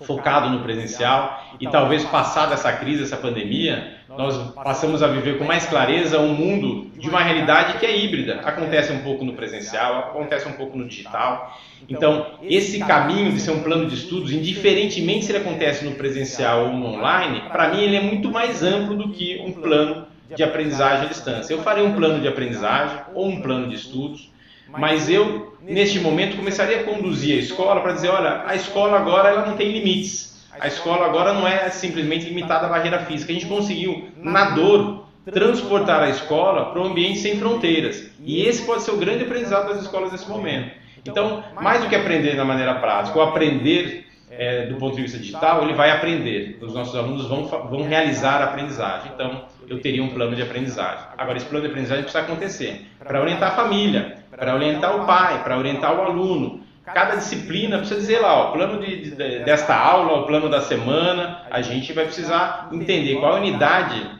[0.00, 5.44] focado no presencial e talvez passada essa crise, essa pandemia, nós passamos a viver com
[5.44, 8.40] mais clareza um mundo de uma realidade que é híbrida.
[8.44, 11.58] Acontece um pouco no presencial, acontece um pouco no digital.
[11.88, 16.66] Então, esse caminho de ser um plano de estudos, indiferentemente se ele acontece no presencial
[16.66, 20.42] ou no online, para mim ele é muito mais amplo do que um plano de
[20.42, 21.52] aprendizagem à distância.
[21.52, 24.30] Eu farei um plano de aprendizagem ou um plano de estudos,
[24.68, 29.28] mas eu, neste momento, começaria a conduzir a escola para dizer, olha, a escola agora
[29.28, 30.35] ela não tem limites.
[30.60, 33.32] A escola agora não é simplesmente limitada à barreira física.
[33.32, 38.10] A gente conseguiu, na dor, transportar a escola para um ambiente sem fronteiras.
[38.24, 40.70] E esse pode ser o grande aprendizado das escolas nesse momento.
[41.04, 45.18] Então, mais do que aprender na maneira prática, ou aprender é, do ponto de vista
[45.18, 46.58] digital, ele vai aprender.
[46.60, 49.12] Os nossos alunos vão, vão realizar a aprendizagem.
[49.14, 51.04] Então, eu teria um plano de aprendizagem.
[51.16, 55.42] Agora, esse plano de aprendizagem precisa acontecer para orientar a família, para orientar o pai,
[55.42, 56.60] para orientar o aluno,
[56.92, 59.10] cada disciplina precisa dizer lá, o plano de, de,
[59.44, 64.16] desta aula, o plano da semana, a gente vai precisar entender qual unidade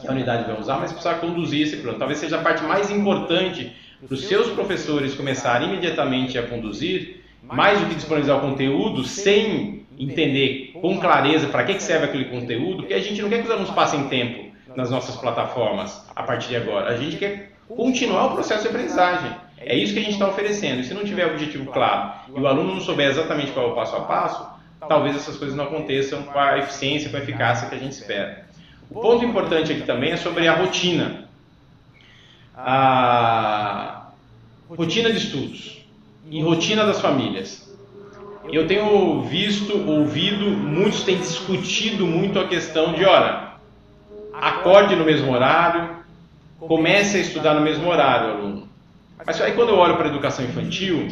[0.00, 1.98] que a unidade vai usar, mas precisar conduzir esse plano.
[1.98, 7.80] Talvez seja a parte mais importante para os seus professores começarem imediatamente a conduzir, mais
[7.80, 12.94] do que disponibilizar o conteúdo, sem entender com clareza para que serve aquele conteúdo, porque
[12.94, 16.56] a gente não quer que os alunos passem tempo nas nossas plataformas a partir de
[16.56, 16.90] agora.
[16.90, 19.30] A gente quer continuar o processo de aprendizagem.
[19.58, 20.80] É isso que a gente está oferecendo.
[20.80, 23.74] E se não tiver objetivo claro e o aluno não souber exatamente qual é o
[23.74, 24.46] passo a passo,
[24.88, 28.46] talvez essas coisas não aconteçam com a eficiência, com a eficácia que a gente espera.
[28.90, 31.28] O ponto importante aqui também é sobre a rotina.
[32.54, 34.10] A
[34.68, 35.84] rotina de estudos
[36.30, 37.66] e rotina das famílias.
[38.52, 43.54] Eu tenho visto, ouvido, muitos têm discutido muito a questão de, olha,
[44.32, 45.96] acorde no mesmo horário,
[46.60, 48.68] comece a estudar no mesmo horário, aluno.
[49.24, 51.08] Mas aí quando eu olho para a educação infantil,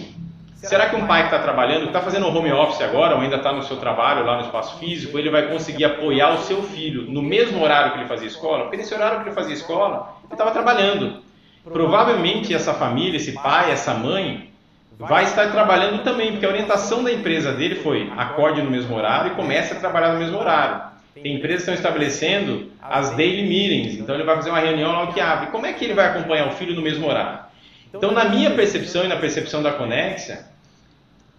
[0.67, 3.37] Será que um pai que está trabalhando, que está fazendo home office agora, ou ainda
[3.37, 7.03] está no seu trabalho lá no espaço físico, ele vai conseguir apoiar o seu filho
[7.03, 8.62] no mesmo horário que ele fazia escola?
[8.62, 11.23] Porque nesse horário que ele fazia escola, ele estava trabalhando.
[11.62, 14.51] Provavelmente essa família, esse pai, essa mãe,
[14.99, 19.33] vai estar trabalhando também, porque a orientação da empresa dele foi acorde no mesmo horário
[19.33, 20.81] e comece a trabalhar no mesmo horário.
[21.14, 25.12] Tem empresas que estão estabelecendo as daily meetings, então ele vai fazer uma reunião logo
[25.12, 25.49] que abre.
[25.49, 27.40] Como é que ele vai acompanhar o filho no mesmo horário?
[27.96, 30.44] Então, na minha percepção e na percepção da Conexia,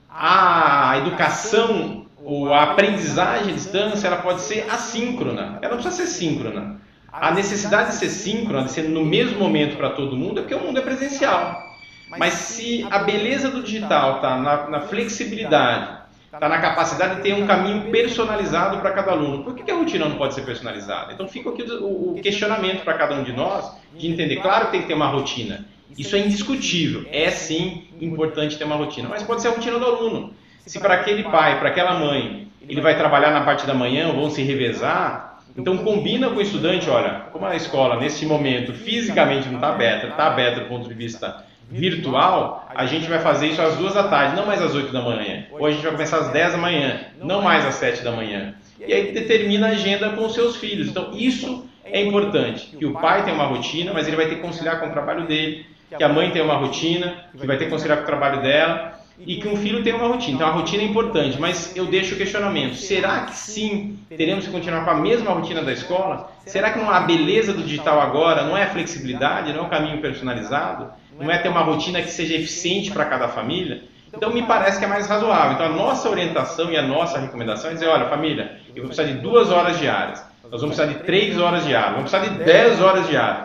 [0.09, 6.07] a educação ou a aprendizagem à distância ela pode ser assíncrona, ela não precisa ser
[6.07, 6.79] síncrona.
[7.11, 10.55] A necessidade de ser síncrona, de ser no mesmo momento para todo mundo, é porque
[10.55, 11.61] o mundo é presencial.
[12.09, 15.97] Mas se a beleza do digital está na, na, flexibilidade,
[16.31, 19.75] está na capacidade de ter um caminho personalizado para cada aluno, por que, que, a
[19.75, 21.13] rotina não pode ser personalizada?
[21.13, 24.71] Então fica aqui o, o questionamento para cada um de nós de entender, claro que
[24.71, 25.65] tem que ter uma rotina,
[25.97, 27.05] isso é indiscutível.
[27.11, 30.33] É sim importante ter uma rotina, mas pode ser a rotina do aluno.
[30.65, 34.29] Se para aquele pai, para aquela mãe, ele vai trabalhar na parte da manhã, vão
[34.29, 39.55] se revezar, então combina com o estudante, olha, como a escola nesse momento fisicamente não
[39.55, 43.75] está aberta, está aberta do ponto de vista virtual, a gente vai fazer isso às
[43.75, 45.45] duas da tarde, não mais às oito da manhã.
[45.51, 48.55] Ou a gente vai começar às dez da manhã, não mais às sete da manhã.
[48.79, 50.89] E aí determina a agenda com os seus filhos.
[50.89, 54.41] Então isso é importante, que o pai tenha uma rotina, mas ele vai ter que
[54.41, 55.65] conciliar com o trabalho dele,
[55.97, 58.95] que a mãe tem uma rotina, que vai ter que conciliar com o trabalho dela
[59.19, 60.35] e que um filho tem uma rotina.
[60.35, 64.51] Então a rotina é importante, mas eu deixo o questionamento: será que sim teremos que
[64.51, 66.31] continuar com a mesma rotina da escola?
[66.45, 69.69] Será que não a beleza do digital agora não é a flexibilidade, não é o
[69.69, 73.83] caminho personalizado, não é ter uma rotina que seja eficiente para cada família?
[74.13, 75.53] Então me parece que é mais razoável.
[75.53, 79.07] Então a nossa orientação e a nossa recomendação é dizer: olha, família, eu vou precisar
[79.07, 82.81] de duas horas diárias, nós vamos precisar de três horas diárias, vamos precisar de dez
[82.81, 83.44] horas diárias.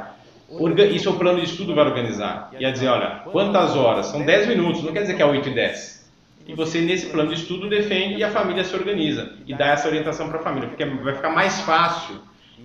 [0.95, 2.51] Isso é o plano de estudo vai organizar.
[2.59, 4.07] E a dizer, olha, quantas horas?
[4.07, 6.01] São 10 minutos, não quer dizer que é 8 e 10.
[6.49, 9.35] E você, nesse plano de estudo, defende e a família se organiza.
[9.47, 12.17] E dá essa orientação para a família, porque vai ficar mais fácil.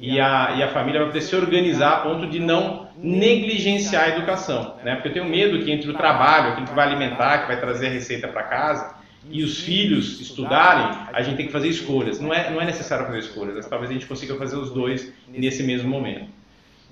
[0.02, 4.10] E a, e a família vai poder se organizar a ponto de não negligenciar a
[4.10, 4.76] educação.
[4.84, 4.96] Né?
[4.96, 7.88] Porque eu tenho medo que entre o trabalho, aquilo que vai alimentar, que vai trazer
[7.88, 8.96] a receita para casa,
[9.30, 12.20] e os filhos estudarem, a gente tem que fazer escolhas.
[12.20, 15.12] Não é, não é necessário fazer escolhas, mas talvez a gente consiga fazer os dois
[15.28, 16.28] nesse mesmo momento.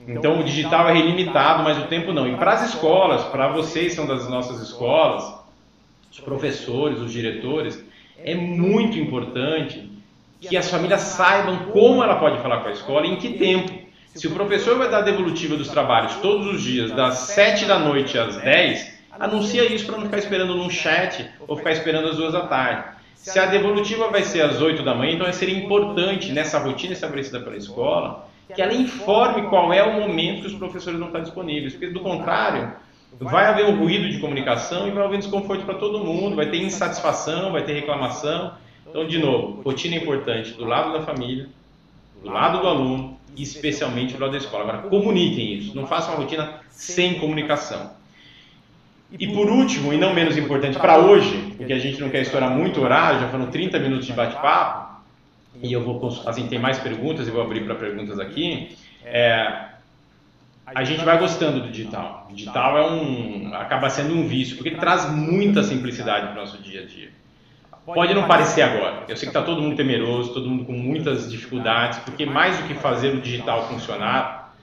[0.08, 2.27] Então o digital é ilimitado, mas o tempo não.
[2.27, 5.34] E para as escolas, para vocês são das nossas escolas,
[6.12, 7.84] os professores, os diretores,
[8.23, 9.89] é muito importante
[10.39, 13.71] que as famílias saibam como ela pode falar com a escola e em que tempo.
[14.13, 17.79] Se o professor vai dar a devolutiva dos trabalhos todos os dias, das 7 da
[17.79, 22.17] noite às 10, anuncia isso para não ficar esperando num chat ou ficar esperando às
[22.17, 22.84] 2 da tarde.
[23.15, 27.39] Se a devolutiva vai ser às 8 da manhã, então seria importante nessa rotina estabelecida
[27.39, 31.73] pela escola que ela informe qual é o momento que os professores não estão disponíveis,
[31.73, 32.71] porque do contrário,
[33.19, 36.57] vai haver um ruído de comunicação e vai haver desconforto para todo mundo, vai ter
[36.57, 38.53] insatisfação, vai ter reclamação.
[38.87, 41.47] Então, de novo, rotina é importante do lado da família,
[42.21, 44.63] do lado do aluno e especialmente do lado da escola.
[44.63, 47.91] Agora, comuniquem isso, não façam uma rotina sem comunicação.
[49.19, 52.49] E por último, e não menos importante para hoje, porque a gente não quer estourar
[52.49, 54.92] muito horário, já foram 30 minutos de bate-papo,
[55.61, 58.75] e eu vou, assim, tem mais perguntas, eu vou abrir para perguntas aqui.
[59.05, 59.65] É,
[60.65, 62.27] a gente vai gostando do digital.
[62.29, 66.57] O digital é um, acaba sendo um vício, porque traz muita simplicidade para o nosso
[66.57, 67.09] dia a dia.
[67.85, 69.03] Pode não parecer agora.
[69.09, 72.63] Eu sei que está todo mundo temeroso, todo mundo com muitas dificuldades, porque mais do
[72.67, 74.55] que fazer o digital funcionar,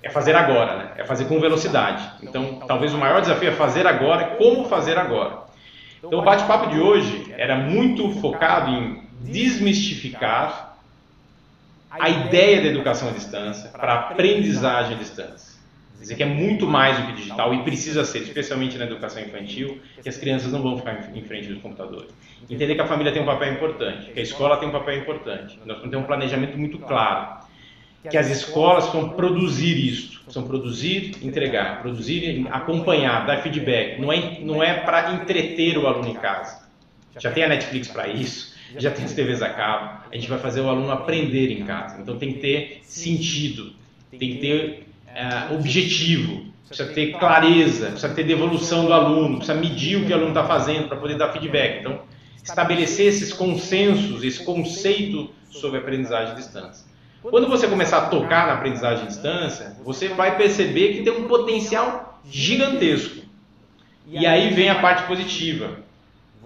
[0.00, 0.90] é fazer agora, né?
[0.96, 2.08] é fazer com velocidade.
[2.22, 5.40] Então, talvez o maior desafio é fazer agora, como fazer agora.
[6.02, 10.76] Então, o bate-papo de hoje era muito focado em desmistificar
[11.90, 15.58] a ideia da educação à distância para a aprendizagem à distância.
[15.98, 19.80] Dizer que é muito mais do que digital e precisa ser, especialmente na educação infantil,
[20.00, 22.10] que as crianças não vão ficar em frente dos computadores.
[22.48, 25.58] Entender que a família tem um papel importante, que a escola tem um papel importante.
[25.64, 27.38] Nós temos um planejamento muito claro.
[28.08, 34.00] Que as escolas precisam produzir isso, precisam produzir, entregar, produzir, acompanhar, dar feedback.
[34.00, 36.68] Não é, não é para entreter o aluno em casa.
[37.18, 40.38] Já tem a Netflix para isso, já tem as TVs a cabo, a gente vai
[40.38, 42.00] fazer o aluno aprender em casa.
[42.00, 43.72] Então tem que ter sentido,
[44.10, 49.96] tem que ter uh, objetivo, precisa ter clareza, precisa ter devolução do aluno, precisa medir
[49.96, 51.80] o que o aluno está fazendo para poder dar feedback.
[51.80, 52.00] Então,
[52.42, 56.86] estabelecer esses consensos, esse conceito sobre aprendizagem à distância.
[57.22, 61.26] Quando você começar a tocar na aprendizagem à distância, você vai perceber que tem um
[61.26, 63.26] potencial gigantesco.
[64.06, 65.87] E aí vem a parte positiva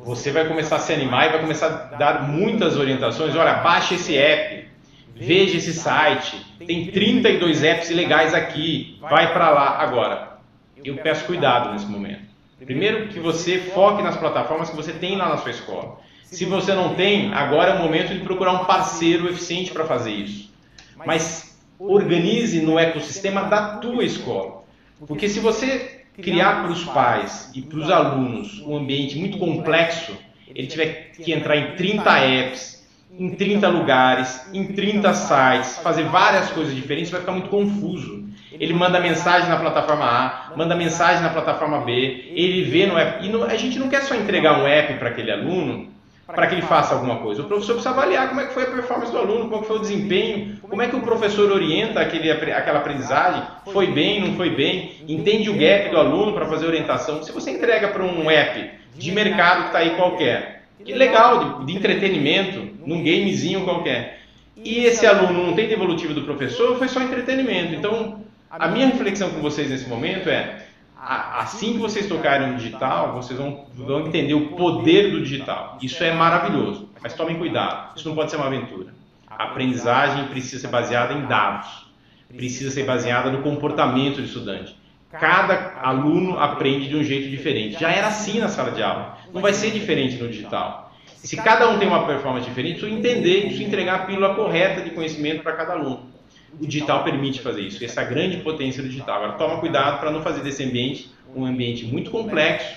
[0.04, 3.34] você vai começar a se animar e vai começar a dar muitas orientações.
[3.36, 4.68] Olha, baixe esse app,
[5.14, 6.36] veja esse site,
[6.66, 9.78] tem 32 apps legais aqui, vai para lá.
[9.78, 10.38] Agora,
[10.84, 12.32] eu peço cuidado nesse momento.
[12.64, 15.98] Primeiro, que você foque nas plataformas que você tem lá na sua escola.
[16.24, 20.12] Se você não tem, agora é o momento de procurar um parceiro eficiente para fazer
[20.12, 20.52] isso.
[20.96, 24.62] Mas organize no ecossistema da tua escola.
[25.06, 30.16] Porque se você criar para os pais e para os alunos um ambiente muito complexo,
[30.54, 32.86] ele tiver que entrar em 30 apps,
[33.18, 38.22] em 30 lugares, em 30 sites, fazer várias coisas diferentes, vai ficar muito confuso.
[38.52, 43.26] Ele manda mensagem na plataforma A, manda mensagem na plataforma B, ele vê no app.
[43.26, 45.91] E a gente não quer só entregar um app para aquele aluno
[46.34, 47.42] para que ele faça alguma coisa.
[47.42, 49.76] O professor precisa avaliar como é que foi a performance do aluno, como é foi
[49.76, 54.50] o desempenho, como é que o professor orienta aquele, aquela aprendizagem, foi bem, não foi
[54.50, 57.22] bem, entende o gap do aluno para fazer orientação.
[57.22, 61.66] Se você entrega para um app de mercado que está aí qualquer, que legal, de,
[61.66, 64.20] de entretenimento, num gamezinho qualquer,
[64.56, 67.74] e esse aluno não tem devolutivo do professor, foi só entretenimento.
[67.74, 70.66] Então, a minha reflexão com vocês nesse momento é,
[71.04, 75.76] assim que vocês tocarem no digital, vocês vão, vão entender o poder do digital.
[75.82, 78.94] Isso é maravilhoso, mas tomem cuidado, isso não pode ser uma aventura.
[79.28, 81.86] A aprendizagem precisa ser baseada em dados,
[82.28, 84.76] precisa ser baseada no comportamento do estudante.
[85.10, 87.78] Cada aluno aprende de um jeito diferente.
[87.78, 90.92] Já era assim na sala de aula, não vai ser diferente no digital.
[91.16, 94.90] Se cada um tem uma performance diferente, isso entender, isso entregar a pílula correta de
[94.90, 96.11] conhecimento para cada aluno
[96.60, 99.16] o digital permite fazer isso, essa grande potência do digital.
[99.16, 102.76] Agora, toma cuidado para não fazer desse ambiente um ambiente muito complexo,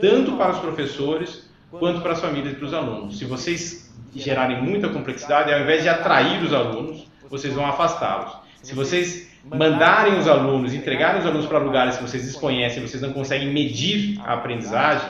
[0.00, 3.18] tanto para os professores quanto para as famílias e para os alunos.
[3.18, 8.32] Se vocês gerarem muita complexidade, ao invés de atrair os alunos, vocês vão afastá-los.
[8.62, 13.12] Se vocês mandarem os alunos, entregarem os alunos para lugares que vocês desconhecem, vocês não
[13.12, 15.08] conseguem medir a aprendizagem,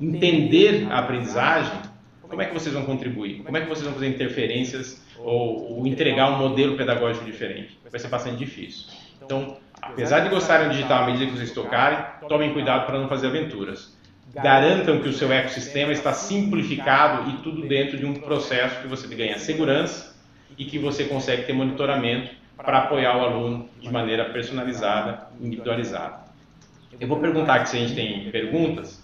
[0.00, 1.72] entender a aprendizagem,
[2.22, 3.42] como é que vocês vão contribuir?
[3.42, 7.78] Como é que vocês vão fazer interferências ou, ou entregar um modelo pedagógico diferente.
[7.90, 8.86] Vai ser bastante difícil.
[9.22, 11.98] Então, apesar de gostarem do digital à medida que vocês tocarem,
[12.28, 13.96] tomem cuidado para não fazer aventuras.
[14.34, 19.12] Garantam que o seu ecossistema está simplificado e tudo dentro de um processo que você
[19.14, 20.16] ganha segurança
[20.56, 26.28] e que você consegue ter monitoramento para apoiar o aluno de maneira personalizada, individualizada.
[27.00, 29.02] Eu vou perguntar aqui se a gente tem perguntas.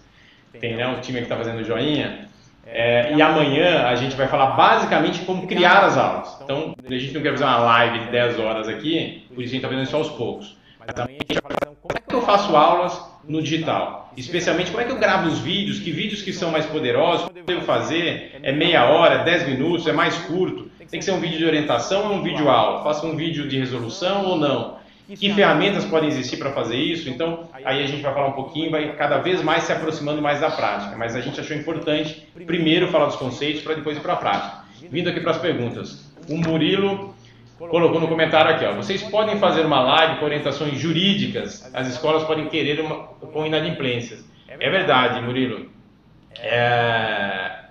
[0.60, 2.28] Tem né, um time que está fazendo joinha.
[2.66, 6.38] É, e amanhã a gente vai falar basicamente como criar as aulas.
[6.42, 9.52] Então, a gente não quer fazer uma live de 10 horas aqui, por isso a
[9.52, 10.56] gente está fazendo isso aos poucos.
[10.78, 14.12] Mas amanhã a gente vai falar como é que eu faço aulas no digital.
[14.16, 17.38] Especialmente como é que eu gravo os vídeos, que vídeos que são mais poderosos, como
[17.38, 20.70] eu devo fazer, é meia hora, 10 minutos, é mais curto.
[20.90, 22.84] Tem que ser um vídeo de orientação ou um vídeo aula?
[22.84, 24.76] Faça um vídeo de resolução ou não?
[25.06, 27.10] Que ferramentas podem existir para fazer isso?
[27.10, 30.40] Então, aí a gente vai falar um pouquinho, vai cada vez mais se aproximando mais
[30.40, 30.96] da prática.
[30.96, 34.64] Mas a gente achou importante primeiro falar dos conceitos para depois ir para a prática.
[34.90, 36.10] Vindo aqui para as perguntas.
[36.28, 37.14] O Murilo
[37.58, 42.24] colocou no comentário aqui, ó, vocês podem fazer uma live com orientações jurídicas, as escolas
[42.24, 44.24] podem querer uma, com inadimplências.
[44.48, 45.70] É verdade, Murilo.
[46.38, 47.64] É...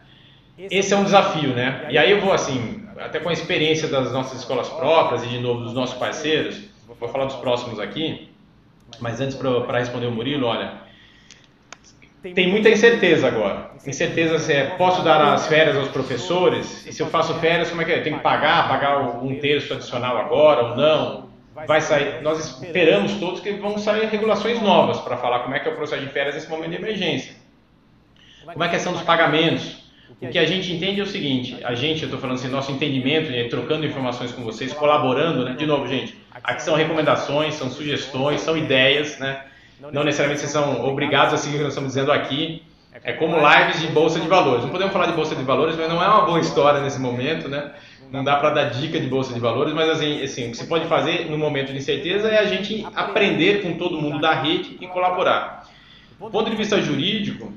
[0.57, 1.87] Esse é um desafio, né?
[1.89, 5.39] E aí eu vou assim, até com a experiência das nossas escolas próprias e de
[5.39, 8.29] novo dos nossos parceiros, vou falar dos próximos aqui,
[8.99, 10.81] mas antes para responder o Murilo, olha,
[12.33, 13.71] tem muita incerteza agora.
[13.85, 17.81] Incerteza se é, posso dar as férias aos professores, e se eu faço férias, como
[17.81, 17.99] é que é?
[17.99, 21.33] Tem que pagar, pagar um terço adicional agora ou não?
[21.67, 25.67] Vai sair, nós esperamos todos que vão sair regulações novas para falar como é que
[25.67, 27.35] é o processo de férias nesse momento de emergência.
[28.45, 29.82] Como é a questão dos pagamentos?
[30.21, 32.71] O que a gente entende é o seguinte, a gente, eu estou falando assim, nosso
[32.71, 35.53] entendimento, né, trocando informações com vocês, colaborando, né?
[35.53, 39.41] De novo, gente, aqui são recomendações, são sugestões, são ideias, né?
[39.91, 42.63] Não necessariamente vocês são obrigados a seguir o que nós estamos dizendo aqui.
[43.03, 44.63] É como lives de bolsa de valores.
[44.63, 47.49] Não podemos falar de bolsa de valores, mas não é uma boa história nesse momento,
[47.49, 47.71] né?
[48.11, 50.67] Não dá para dar dica de bolsa de valores, mas assim, assim, o que se
[50.67, 54.77] pode fazer no momento de incerteza é a gente aprender com todo mundo da rede
[54.79, 55.67] e colaborar.
[56.19, 57.51] Do ponto de vista jurídico,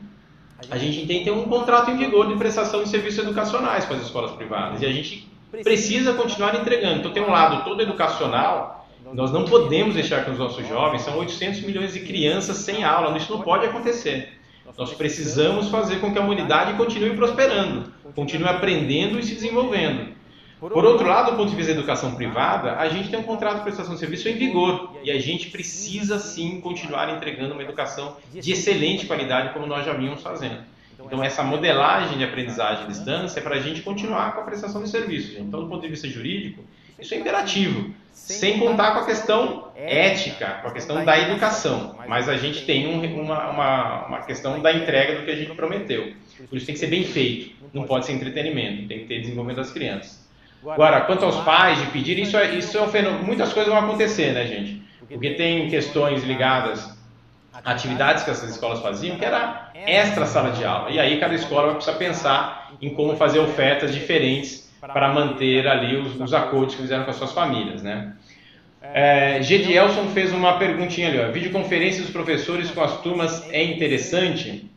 [0.70, 3.94] a gente tem que ter um contrato em vigor de prestação de serviços educacionais com
[3.94, 5.28] as escolas privadas e a gente
[5.62, 7.00] precisa continuar entregando.
[7.00, 11.18] Então tem um lado todo educacional, nós não podemos deixar que os nossos jovens, são
[11.18, 14.32] 800 milhões de crianças sem aula, isso não pode acontecer.
[14.76, 20.16] Nós precisamos fazer com que a humanidade continue prosperando, continue aprendendo e se desenvolvendo.
[20.58, 23.58] Por outro lado, do ponto de vista da educação privada, a gente tem um contrato
[23.58, 28.16] de prestação de serviço em vigor e a gente precisa sim continuar entregando uma educação
[28.34, 30.58] de excelente qualidade, como nós já vínhamos fazendo.
[30.98, 34.82] Então, essa modelagem de aprendizagem à distância é para a gente continuar com a prestação
[34.82, 35.36] de serviços.
[35.38, 36.64] Então, do ponto de vista jurídico,
[36.98, 41.94] isso é imperativo, sem contar com a questão ética, com a questão da educação.
[42.08, 45.54] Mas a gente tem um, uma, uma, uma questão da entrega do que a gente
[45.54, 46.14] prometeu.
[46.48, 49.58] Por isso tem que ser bem feito, não pode ser entretenimento, tem que ter desenvolvimento
[49.58, 50.26] das crianças.
[50.62, 53.22] Agora, quanto aos pais de pedir, isso é, isso é um fenômeno.
[53.22, 54.86] Muitas coisas vão acontecer, né, gente?
[55.08, 56.96] Porque tem questões ligadas
[57.64, 60.90] atividades que essas escolas faziam que era extra sala de aula.
[60.90, 65.96] E aí cada escola vai precisar pensar em como fazer ofertas diferentes para manter ali
[65.96, 68.14] os, os acordos que fizeram com as suas famílias, né?
[68.82, 71.32] É, Gedielson fez uma perguntinha ali, ó.
[71.32, 74.70] Videoconferência dos professores com as turmas é interessante?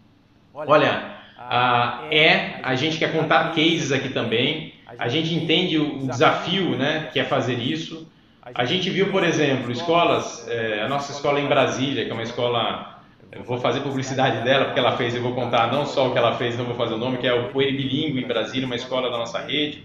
[0.53, 6.75] Olha, a, é, a gente quer contar cases aqui também, a gente entende o desafio
[6.75, 8.09] né, que é fazer isso.
[8.53, 12.23] A gente viu, por exemplo, escolas, é, a nossa escola em Brasília, que é uma
[12.23, 13.01] escola,
[13.45, 16.35] vou fazer publicidade dela, porque ela fez, eu vou contar não só o que ela
[16.35, 19.09] fez, não vou fazer o nome, que é o Poeira Bilingue em Brasília, uma escola
[19.09, 19.83] da nossa rede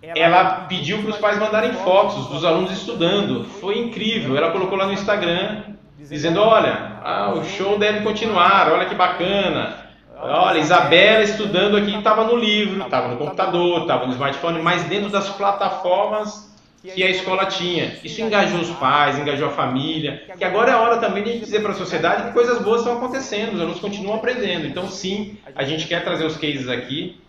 [0.00, 3.44] ela pediu para os pais mandarem fotos dos alunos estudando.
[3.44, 4.36] Foi incrível.
[4.36, 5.62] Ela colocou lá no Instagram,
[5.98, 9.88] dizendo: Olha, ah, o show deve continuar, olha que bacana.
[10.20, 15.08] Olha, Isabela estudando aqui estava no livro, estava no computador, estava no smartphone, mas dentro
[15.10, 16.48] das plataformas
[16.82, 17.96] que a escola tinha.
[18.04, 20.22] Isso engajou os pais, engajou a família.
[20.36, 22.96] Que agora é a hora também de dizer para a sociedade que coisas boas estão
[22.96, 24.66] acontecendo, os alunos continuam aprendendo.
[24.66, 27.20] Então, sim, a gente quer trazer os cases aqui.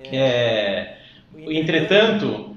[0.00, 0.96] É,
[1.36, 2.54] Entretanto,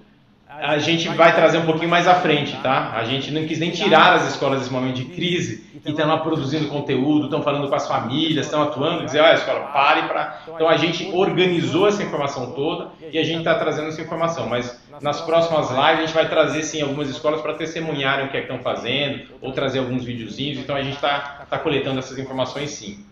[0.48, 2.94] a gente vai trazer um pouquinho mais à frente, tá?
[2.96, 6.18] A gente não quis nem tirar as escolas desse momento de crise e estão lá
[6.18, 10.42] produzindo conteúdo, estão falando com as famílias, estão atuando, dizer, olha, escola, pare para.
[10.48, 14.48] Então a gente organizou essa informação toda e a gente está trazendo essa informação.
[14.48, 18.38] Mas nas próximas lives a gente vai trazer sim algumas escolas para testemunharem o que
[18.38, 20.60] é que estão fazendo ou trazer alguns videozinhos.
[20.60, 23.06] Então a gente está tá coletando essas informações sim.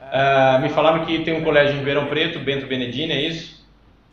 [0.00, 3.60] Uh, me falaram que tem um colégio em Ribeirão Preto, Bento Benedini, é isso?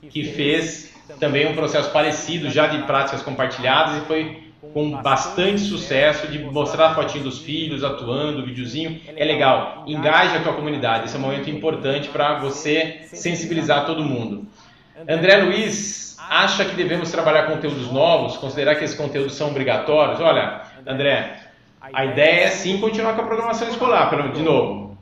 [0.09, 6.27] que fez também um processo parecido já de práticas compartilhadas e foi com bastante sucesso
[6.27, 8.99] de mostrar a fotinho dos filhos atuando, videozinho.
[9.15, 11.05] É legal, engaja a tua comunidade.
[11.05, 14.45] Esse é um momento importante para você sensibilizar todo mundo.
[15.07, 20.19] André Luiz acha que devemos trabalhar conteúdos novos, considerar que esses conteúdos são obrigatórios?
[20.19, 21.39] Olha, André,
[21.81, 24.97] a ideia é sim continuar com a programação escolar, de novo.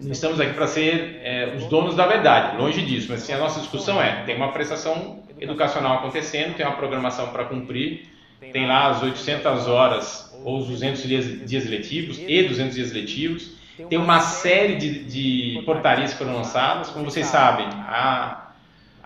[0.00, 3.60] Estamos aqui para ser é, os donos da verdade, longe disso, mas sim a nossa
[3.60, 8.08] discussão é: tem uma prestação educacional acontecendo, tem uma programação para cumprir,
[8.52, 13.52] tem lá as 800 horas ou os 200 dias, dias letivos e 200 dias letivos,
[13.88, 18.51] tem uma série de, de portarias que foram lançadas, como vocês sabem, a,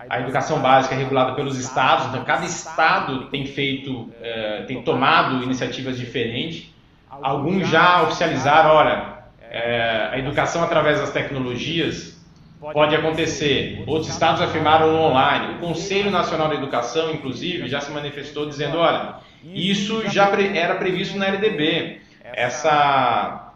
[0.09, 5.43] a educação básica é regulada pelos estados, então cada estado tem feito, é, tem tomado
[5.43, 6.73] iniciativas diferentes,
[7.11, 9.17] alguns já oficializaram, olha
[9.51, 12.17] é, a educação através das tecnologias
[12.61, 13.83] pode acontecer.
[13.87, 15.55] Outros estados afirmaram online.
[15.55, 21.17] O Conselho Nacional da Educação, inclusive, já se manifestou dizendo: olha, isso já era previsto
[21.17, 22.01] na LDB.
[22.25, 23.53] Essa,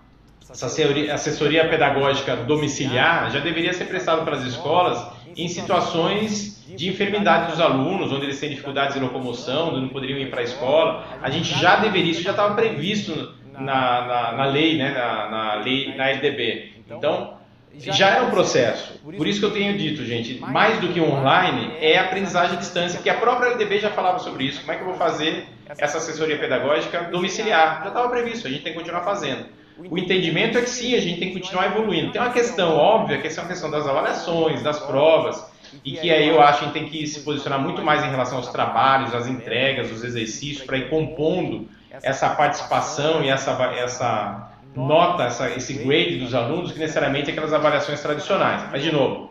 [0.49, 7.51] essa assessoria pedagógica domiciliar já deveria ser prestada para as escolas em situações de enfermidade
[7.51, 11.05] dos alunos, onde eles têm dificuldades de locomoção, onde não poderiam ir para a escola.
[11.23, 15.55] A gente já deveria, isso já estava previsto na, na, na lei, né, na, na,
[15.57, 16.73] lei, na LDB.
[16.89, 17.35] Então,
[17.77, 19.01] já era um processo.
[19.03, 23.01] Por isso que eu tenho dito, gente, mais do que online, é aprendizagem à distância,
[23.01, 24.61] que a própria LDB já falava sobre isso.
[24.61, 27.81] Como é que eu vou fazer essa assessoria pedagógica domiciliar?
[27.83, 29.45] Já estava previsto, a gente tem que continuar fazendo.
[29.89, 32.13] O entendimento é que sim, a gente tem que continuar evoluindo.
[32.13, 35.43] Tem uma questão óbvia, que é uma questão das avaliações, das provas,
[35.85, 38.11] e que aí eu acho que a gente tem que se posicionar muito mais em
[38.11, 44.53] relação aos trabalhos, às entregas, os exercícios, para ir compondo essa participação e essa, essa
[44.75, 48.65] nota, essa, esse grade dos alunos, que necessariamente é aquelas avaliações tradicionais.
[48.71, 49.31] Mas, de novo,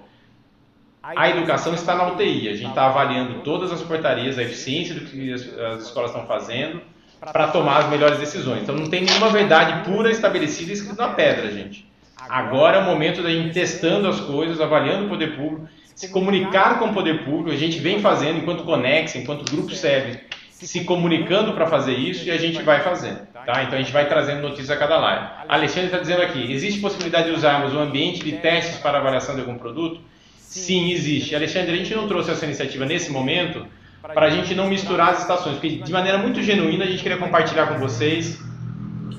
[1.03, 5.01] a educação está na UTI, a gente está avaliando todas as portarias, a eficiência do
[5.01, 6.81] que as, as escolas estão fazendo
[7.19, 8.63] para tomar as melhores decisões.
[8.63, 11.87] Então, não tem nenhuma verdade pura estabelecida escrita na pedra, gente.
[12.29, 16.79] Agora é o momento da gente testando as coisas, avaliando o poder público, se comunicar
[16.79, 20.17] com o poder público, a gente vem fazendo enquanto Conex, enquanto Grupo SEB,
[20.49, 23.19] se comunicando para fazer isso e a gente vai fazendo.
[23.45, 23.63] Tá?
[23.63, 25.27] Então a gente vai trazendo notícias a cada live.
[25.47, 29.35] A Alexandre está dizendo aqui: existe possibilidade de usarmos o ambiente de testes para avaliação
[29.35, 29.99] de algum produto?
[30.37, 31.35] Sim, existe.
[31.35, 33.65] Alexandre, a gente não trouxe essa iniciativa nesse momento
[34.01, 37.17] para a gente não misturar as estações, porque de maneira muito genuína a gente queria
[37.17, 38.39] compartilhar com vocês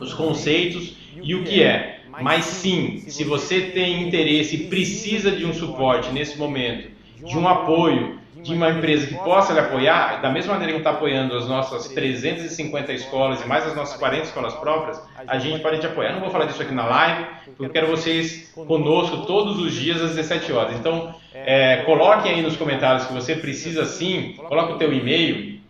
[0.00, 2.00] os conceitos e o que é.
[2.22, 6.90] Mas sim, se você tem interesse e precisa de um suporte nesse momento,
[7.24, 10.90] de um apoio, de uma empresa que possa lhe apoiar, da mesma maneira que está
[10.90, 15.78] apoiando as nossas 350 escolas e mais as nossas 40 escolas próprias, a gente pode
[15.78, 16.12] te apoiar.
[16.12, 20.00] não vou falar disso aqui na live, porque eu quero vocês conosco todos os dias
[20.00, 20.74] às 17 horas.
[20.74, 21.14] Então,
[21.47, 25.61] é, coloquem aí nos comentários que você precisa sim, coloque o teu e-mail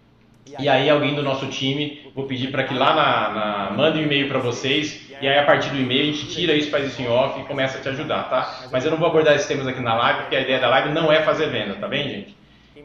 [0.59, 4.03] e aí alguém do nosso time, vou pedir para que lá na, na mande um
[4.03, 7.03] e-mail para vocês e aí a partir do e-mail a gente tira isso, faz isso
[7.03, 8.69] em off e começa a te ajudar, tá?
[8.73, 10.91] Mas eu não vou abordar esses temas aqui na live, porque a ideia da live
[10.91, 12.37] não é fazer venda, tá bem, gente?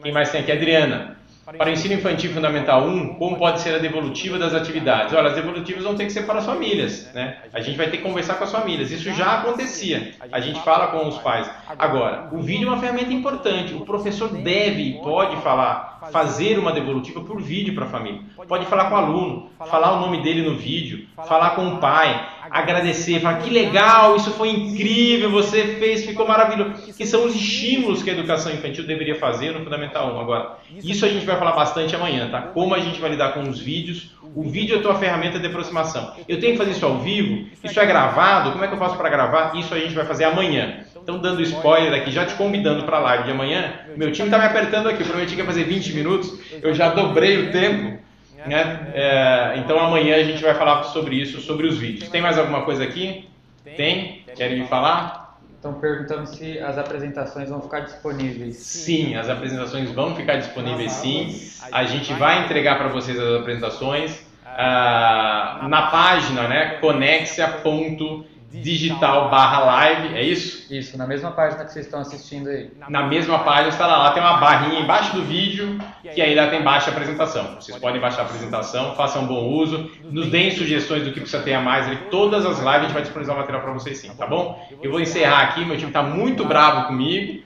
[0.02, 0.52] Quem mais tem aqui?
[0.52, 1.15] Adriana.
[1.46, 5.14] Para o ensino infantil fundamental 1, como pode ser a devolutiva das atividades?
[5.14, 7.36] Olha, as devolutivas vão ter que ser para as famílias, né?
[7.52, 8.90] A gente vai ter que conversar com as famílias.
[8.90, 10.12] Isso já acontecia.
[10.32, 11.48] A gente fala com os pais.
[11.78, 13.74] Agora, o vídeo é uma ferramenta importante.
[13.74, 18.22] O professor deve e pode falar, fazer uma devolutiva por vídeo para a família.
[18.48, 22.28] Pode falar com o aluno, falar o nome dele no vídeo, falar com o pai,
[22.58, 26.92] agradecer, falar que legal, isso foi incrível, você fez, ficou maravilhoso.
[26.92, 30.20] Que são os estímulos que a educação infantil deveria fazer no Fundamental 1.
[30.20, 32.42] Agora, isso a gente vai falar bastante amanhã, tá?
[32.42, 34.14] Como a gente vai lidar com os vídeos.
[34.34, 36.12] O vídeo é a tua ferramenta de aproximação.
[36.28, 37.46] Eu tenho que fazer isso ao vivo?
[37.64, 38.52] Isso é gravado?
[38.52, 39.56] Como é que eu faço para gravar?
[39.56, 40.84] Isso a gente vai fazer amanhã.
[41.02, 43.74] Então, dando spoiler aqui, já te convidando para a live de amanhã.
[43.96, 46.88] Meu time está me apertando aqui, eu prometi que ia fazer 20 minutos, eu já
[46.88, 48.05] dobrei o tempo.
[48.46, 48.92] Né?
[48.94, 52.08] É, então amanhã a gente vai falar sobre isso, sobre os vídeos.
[52.08, 53.28] Tem mais alguma coisa aqui?
[53.76, 54.24] Tem?
[54.36, 55.38] Querem me falar?
[55.56, 58.56] Estão perguntando se as apresentações vão ficar disponíveis.
[58.56, 61.34] Sim, as apresentações vão ficar disponíveis sim.
[61.72, 66.78] A gente vai entregar para vocês as apresentações uh, na página, né?
[66.80, 70.72] conexia.com digital barra live, é isso?
[70.72, 72.70] Isso, na mesma página que vocês estão assistindo aí.
[72.88, 75.78] Na mesma página está lá, lá tem uma barrinha embaixo do vídeo
[76.14, 77.56] que aí lá tem baixa apresentação.
[77.60, 81.42] Vocês podem baixar a apresentação, façam um bom uso, nos deem sugestões do que precisa
[81.42, 81.96] ter a mais ali.
[82.10, 84.66] Todas as lives a gente vai disponibilizar o material para vocês sim, tá bom?
[84.82, 87.44] Eu vou encerrar aqui, meu time está muito bravo comigo.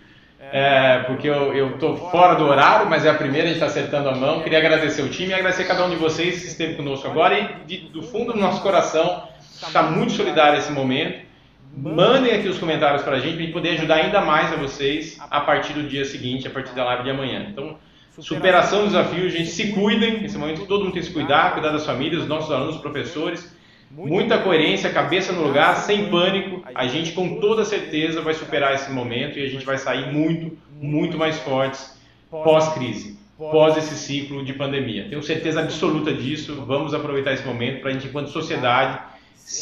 [0.53, 4.09] É, porque eu estou fora do horário, mas é a primeira, a gente está acertando
[4.09, 4.40] a mão.
[4.40, 7.38] Queria agradecer o time e agradecer a cada um de vocês que esteve conosco agora
[7.38, 11.28] e de, do fundo do nosso coração está muito solidário esse momento.
[11.76, 15.18] Mandem aqui os comentários para a gente, para gente poder ajudar ainda mais a vocês
[15.30, 17.46] a partir do dia seguinte, a partir da live de amanhã.
[17.51, 17.76] Então,
[18.18, 21.70] superação do desafio, gente, se cuidem, nesse momento todo mundo tem que se cuidar, cuidar
[21.70, 23.55] das famílias, dos nossos alunos, professores,
[23.90, 28.90] muita coerência, cabeça no lugar, sem pânico, a gente com toda certeza vai superar esse
[28.90, 31.98] momento e a gente vai sair muito, muito mais fortes
[32.30, 35.09] pós-crise, pós esse ciclo de pandemia.
[35.09, 39.01] Tenho certeza absoluta disso, vamos aproveitar esse momento para a gente, enquanto sociedade,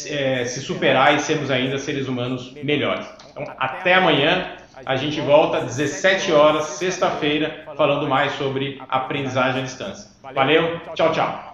[0.07, 3.05] é, se superar e sermos ainda seres humanos melhores.
[3.31, 4.55] Então, até amanhã.
[4.85, 10.09] A gente volta às 17 horas, sexta-feira, falando mais sobre aprendizagem à distância.
[10.33, 11.48] Valeu, tchau, tchau.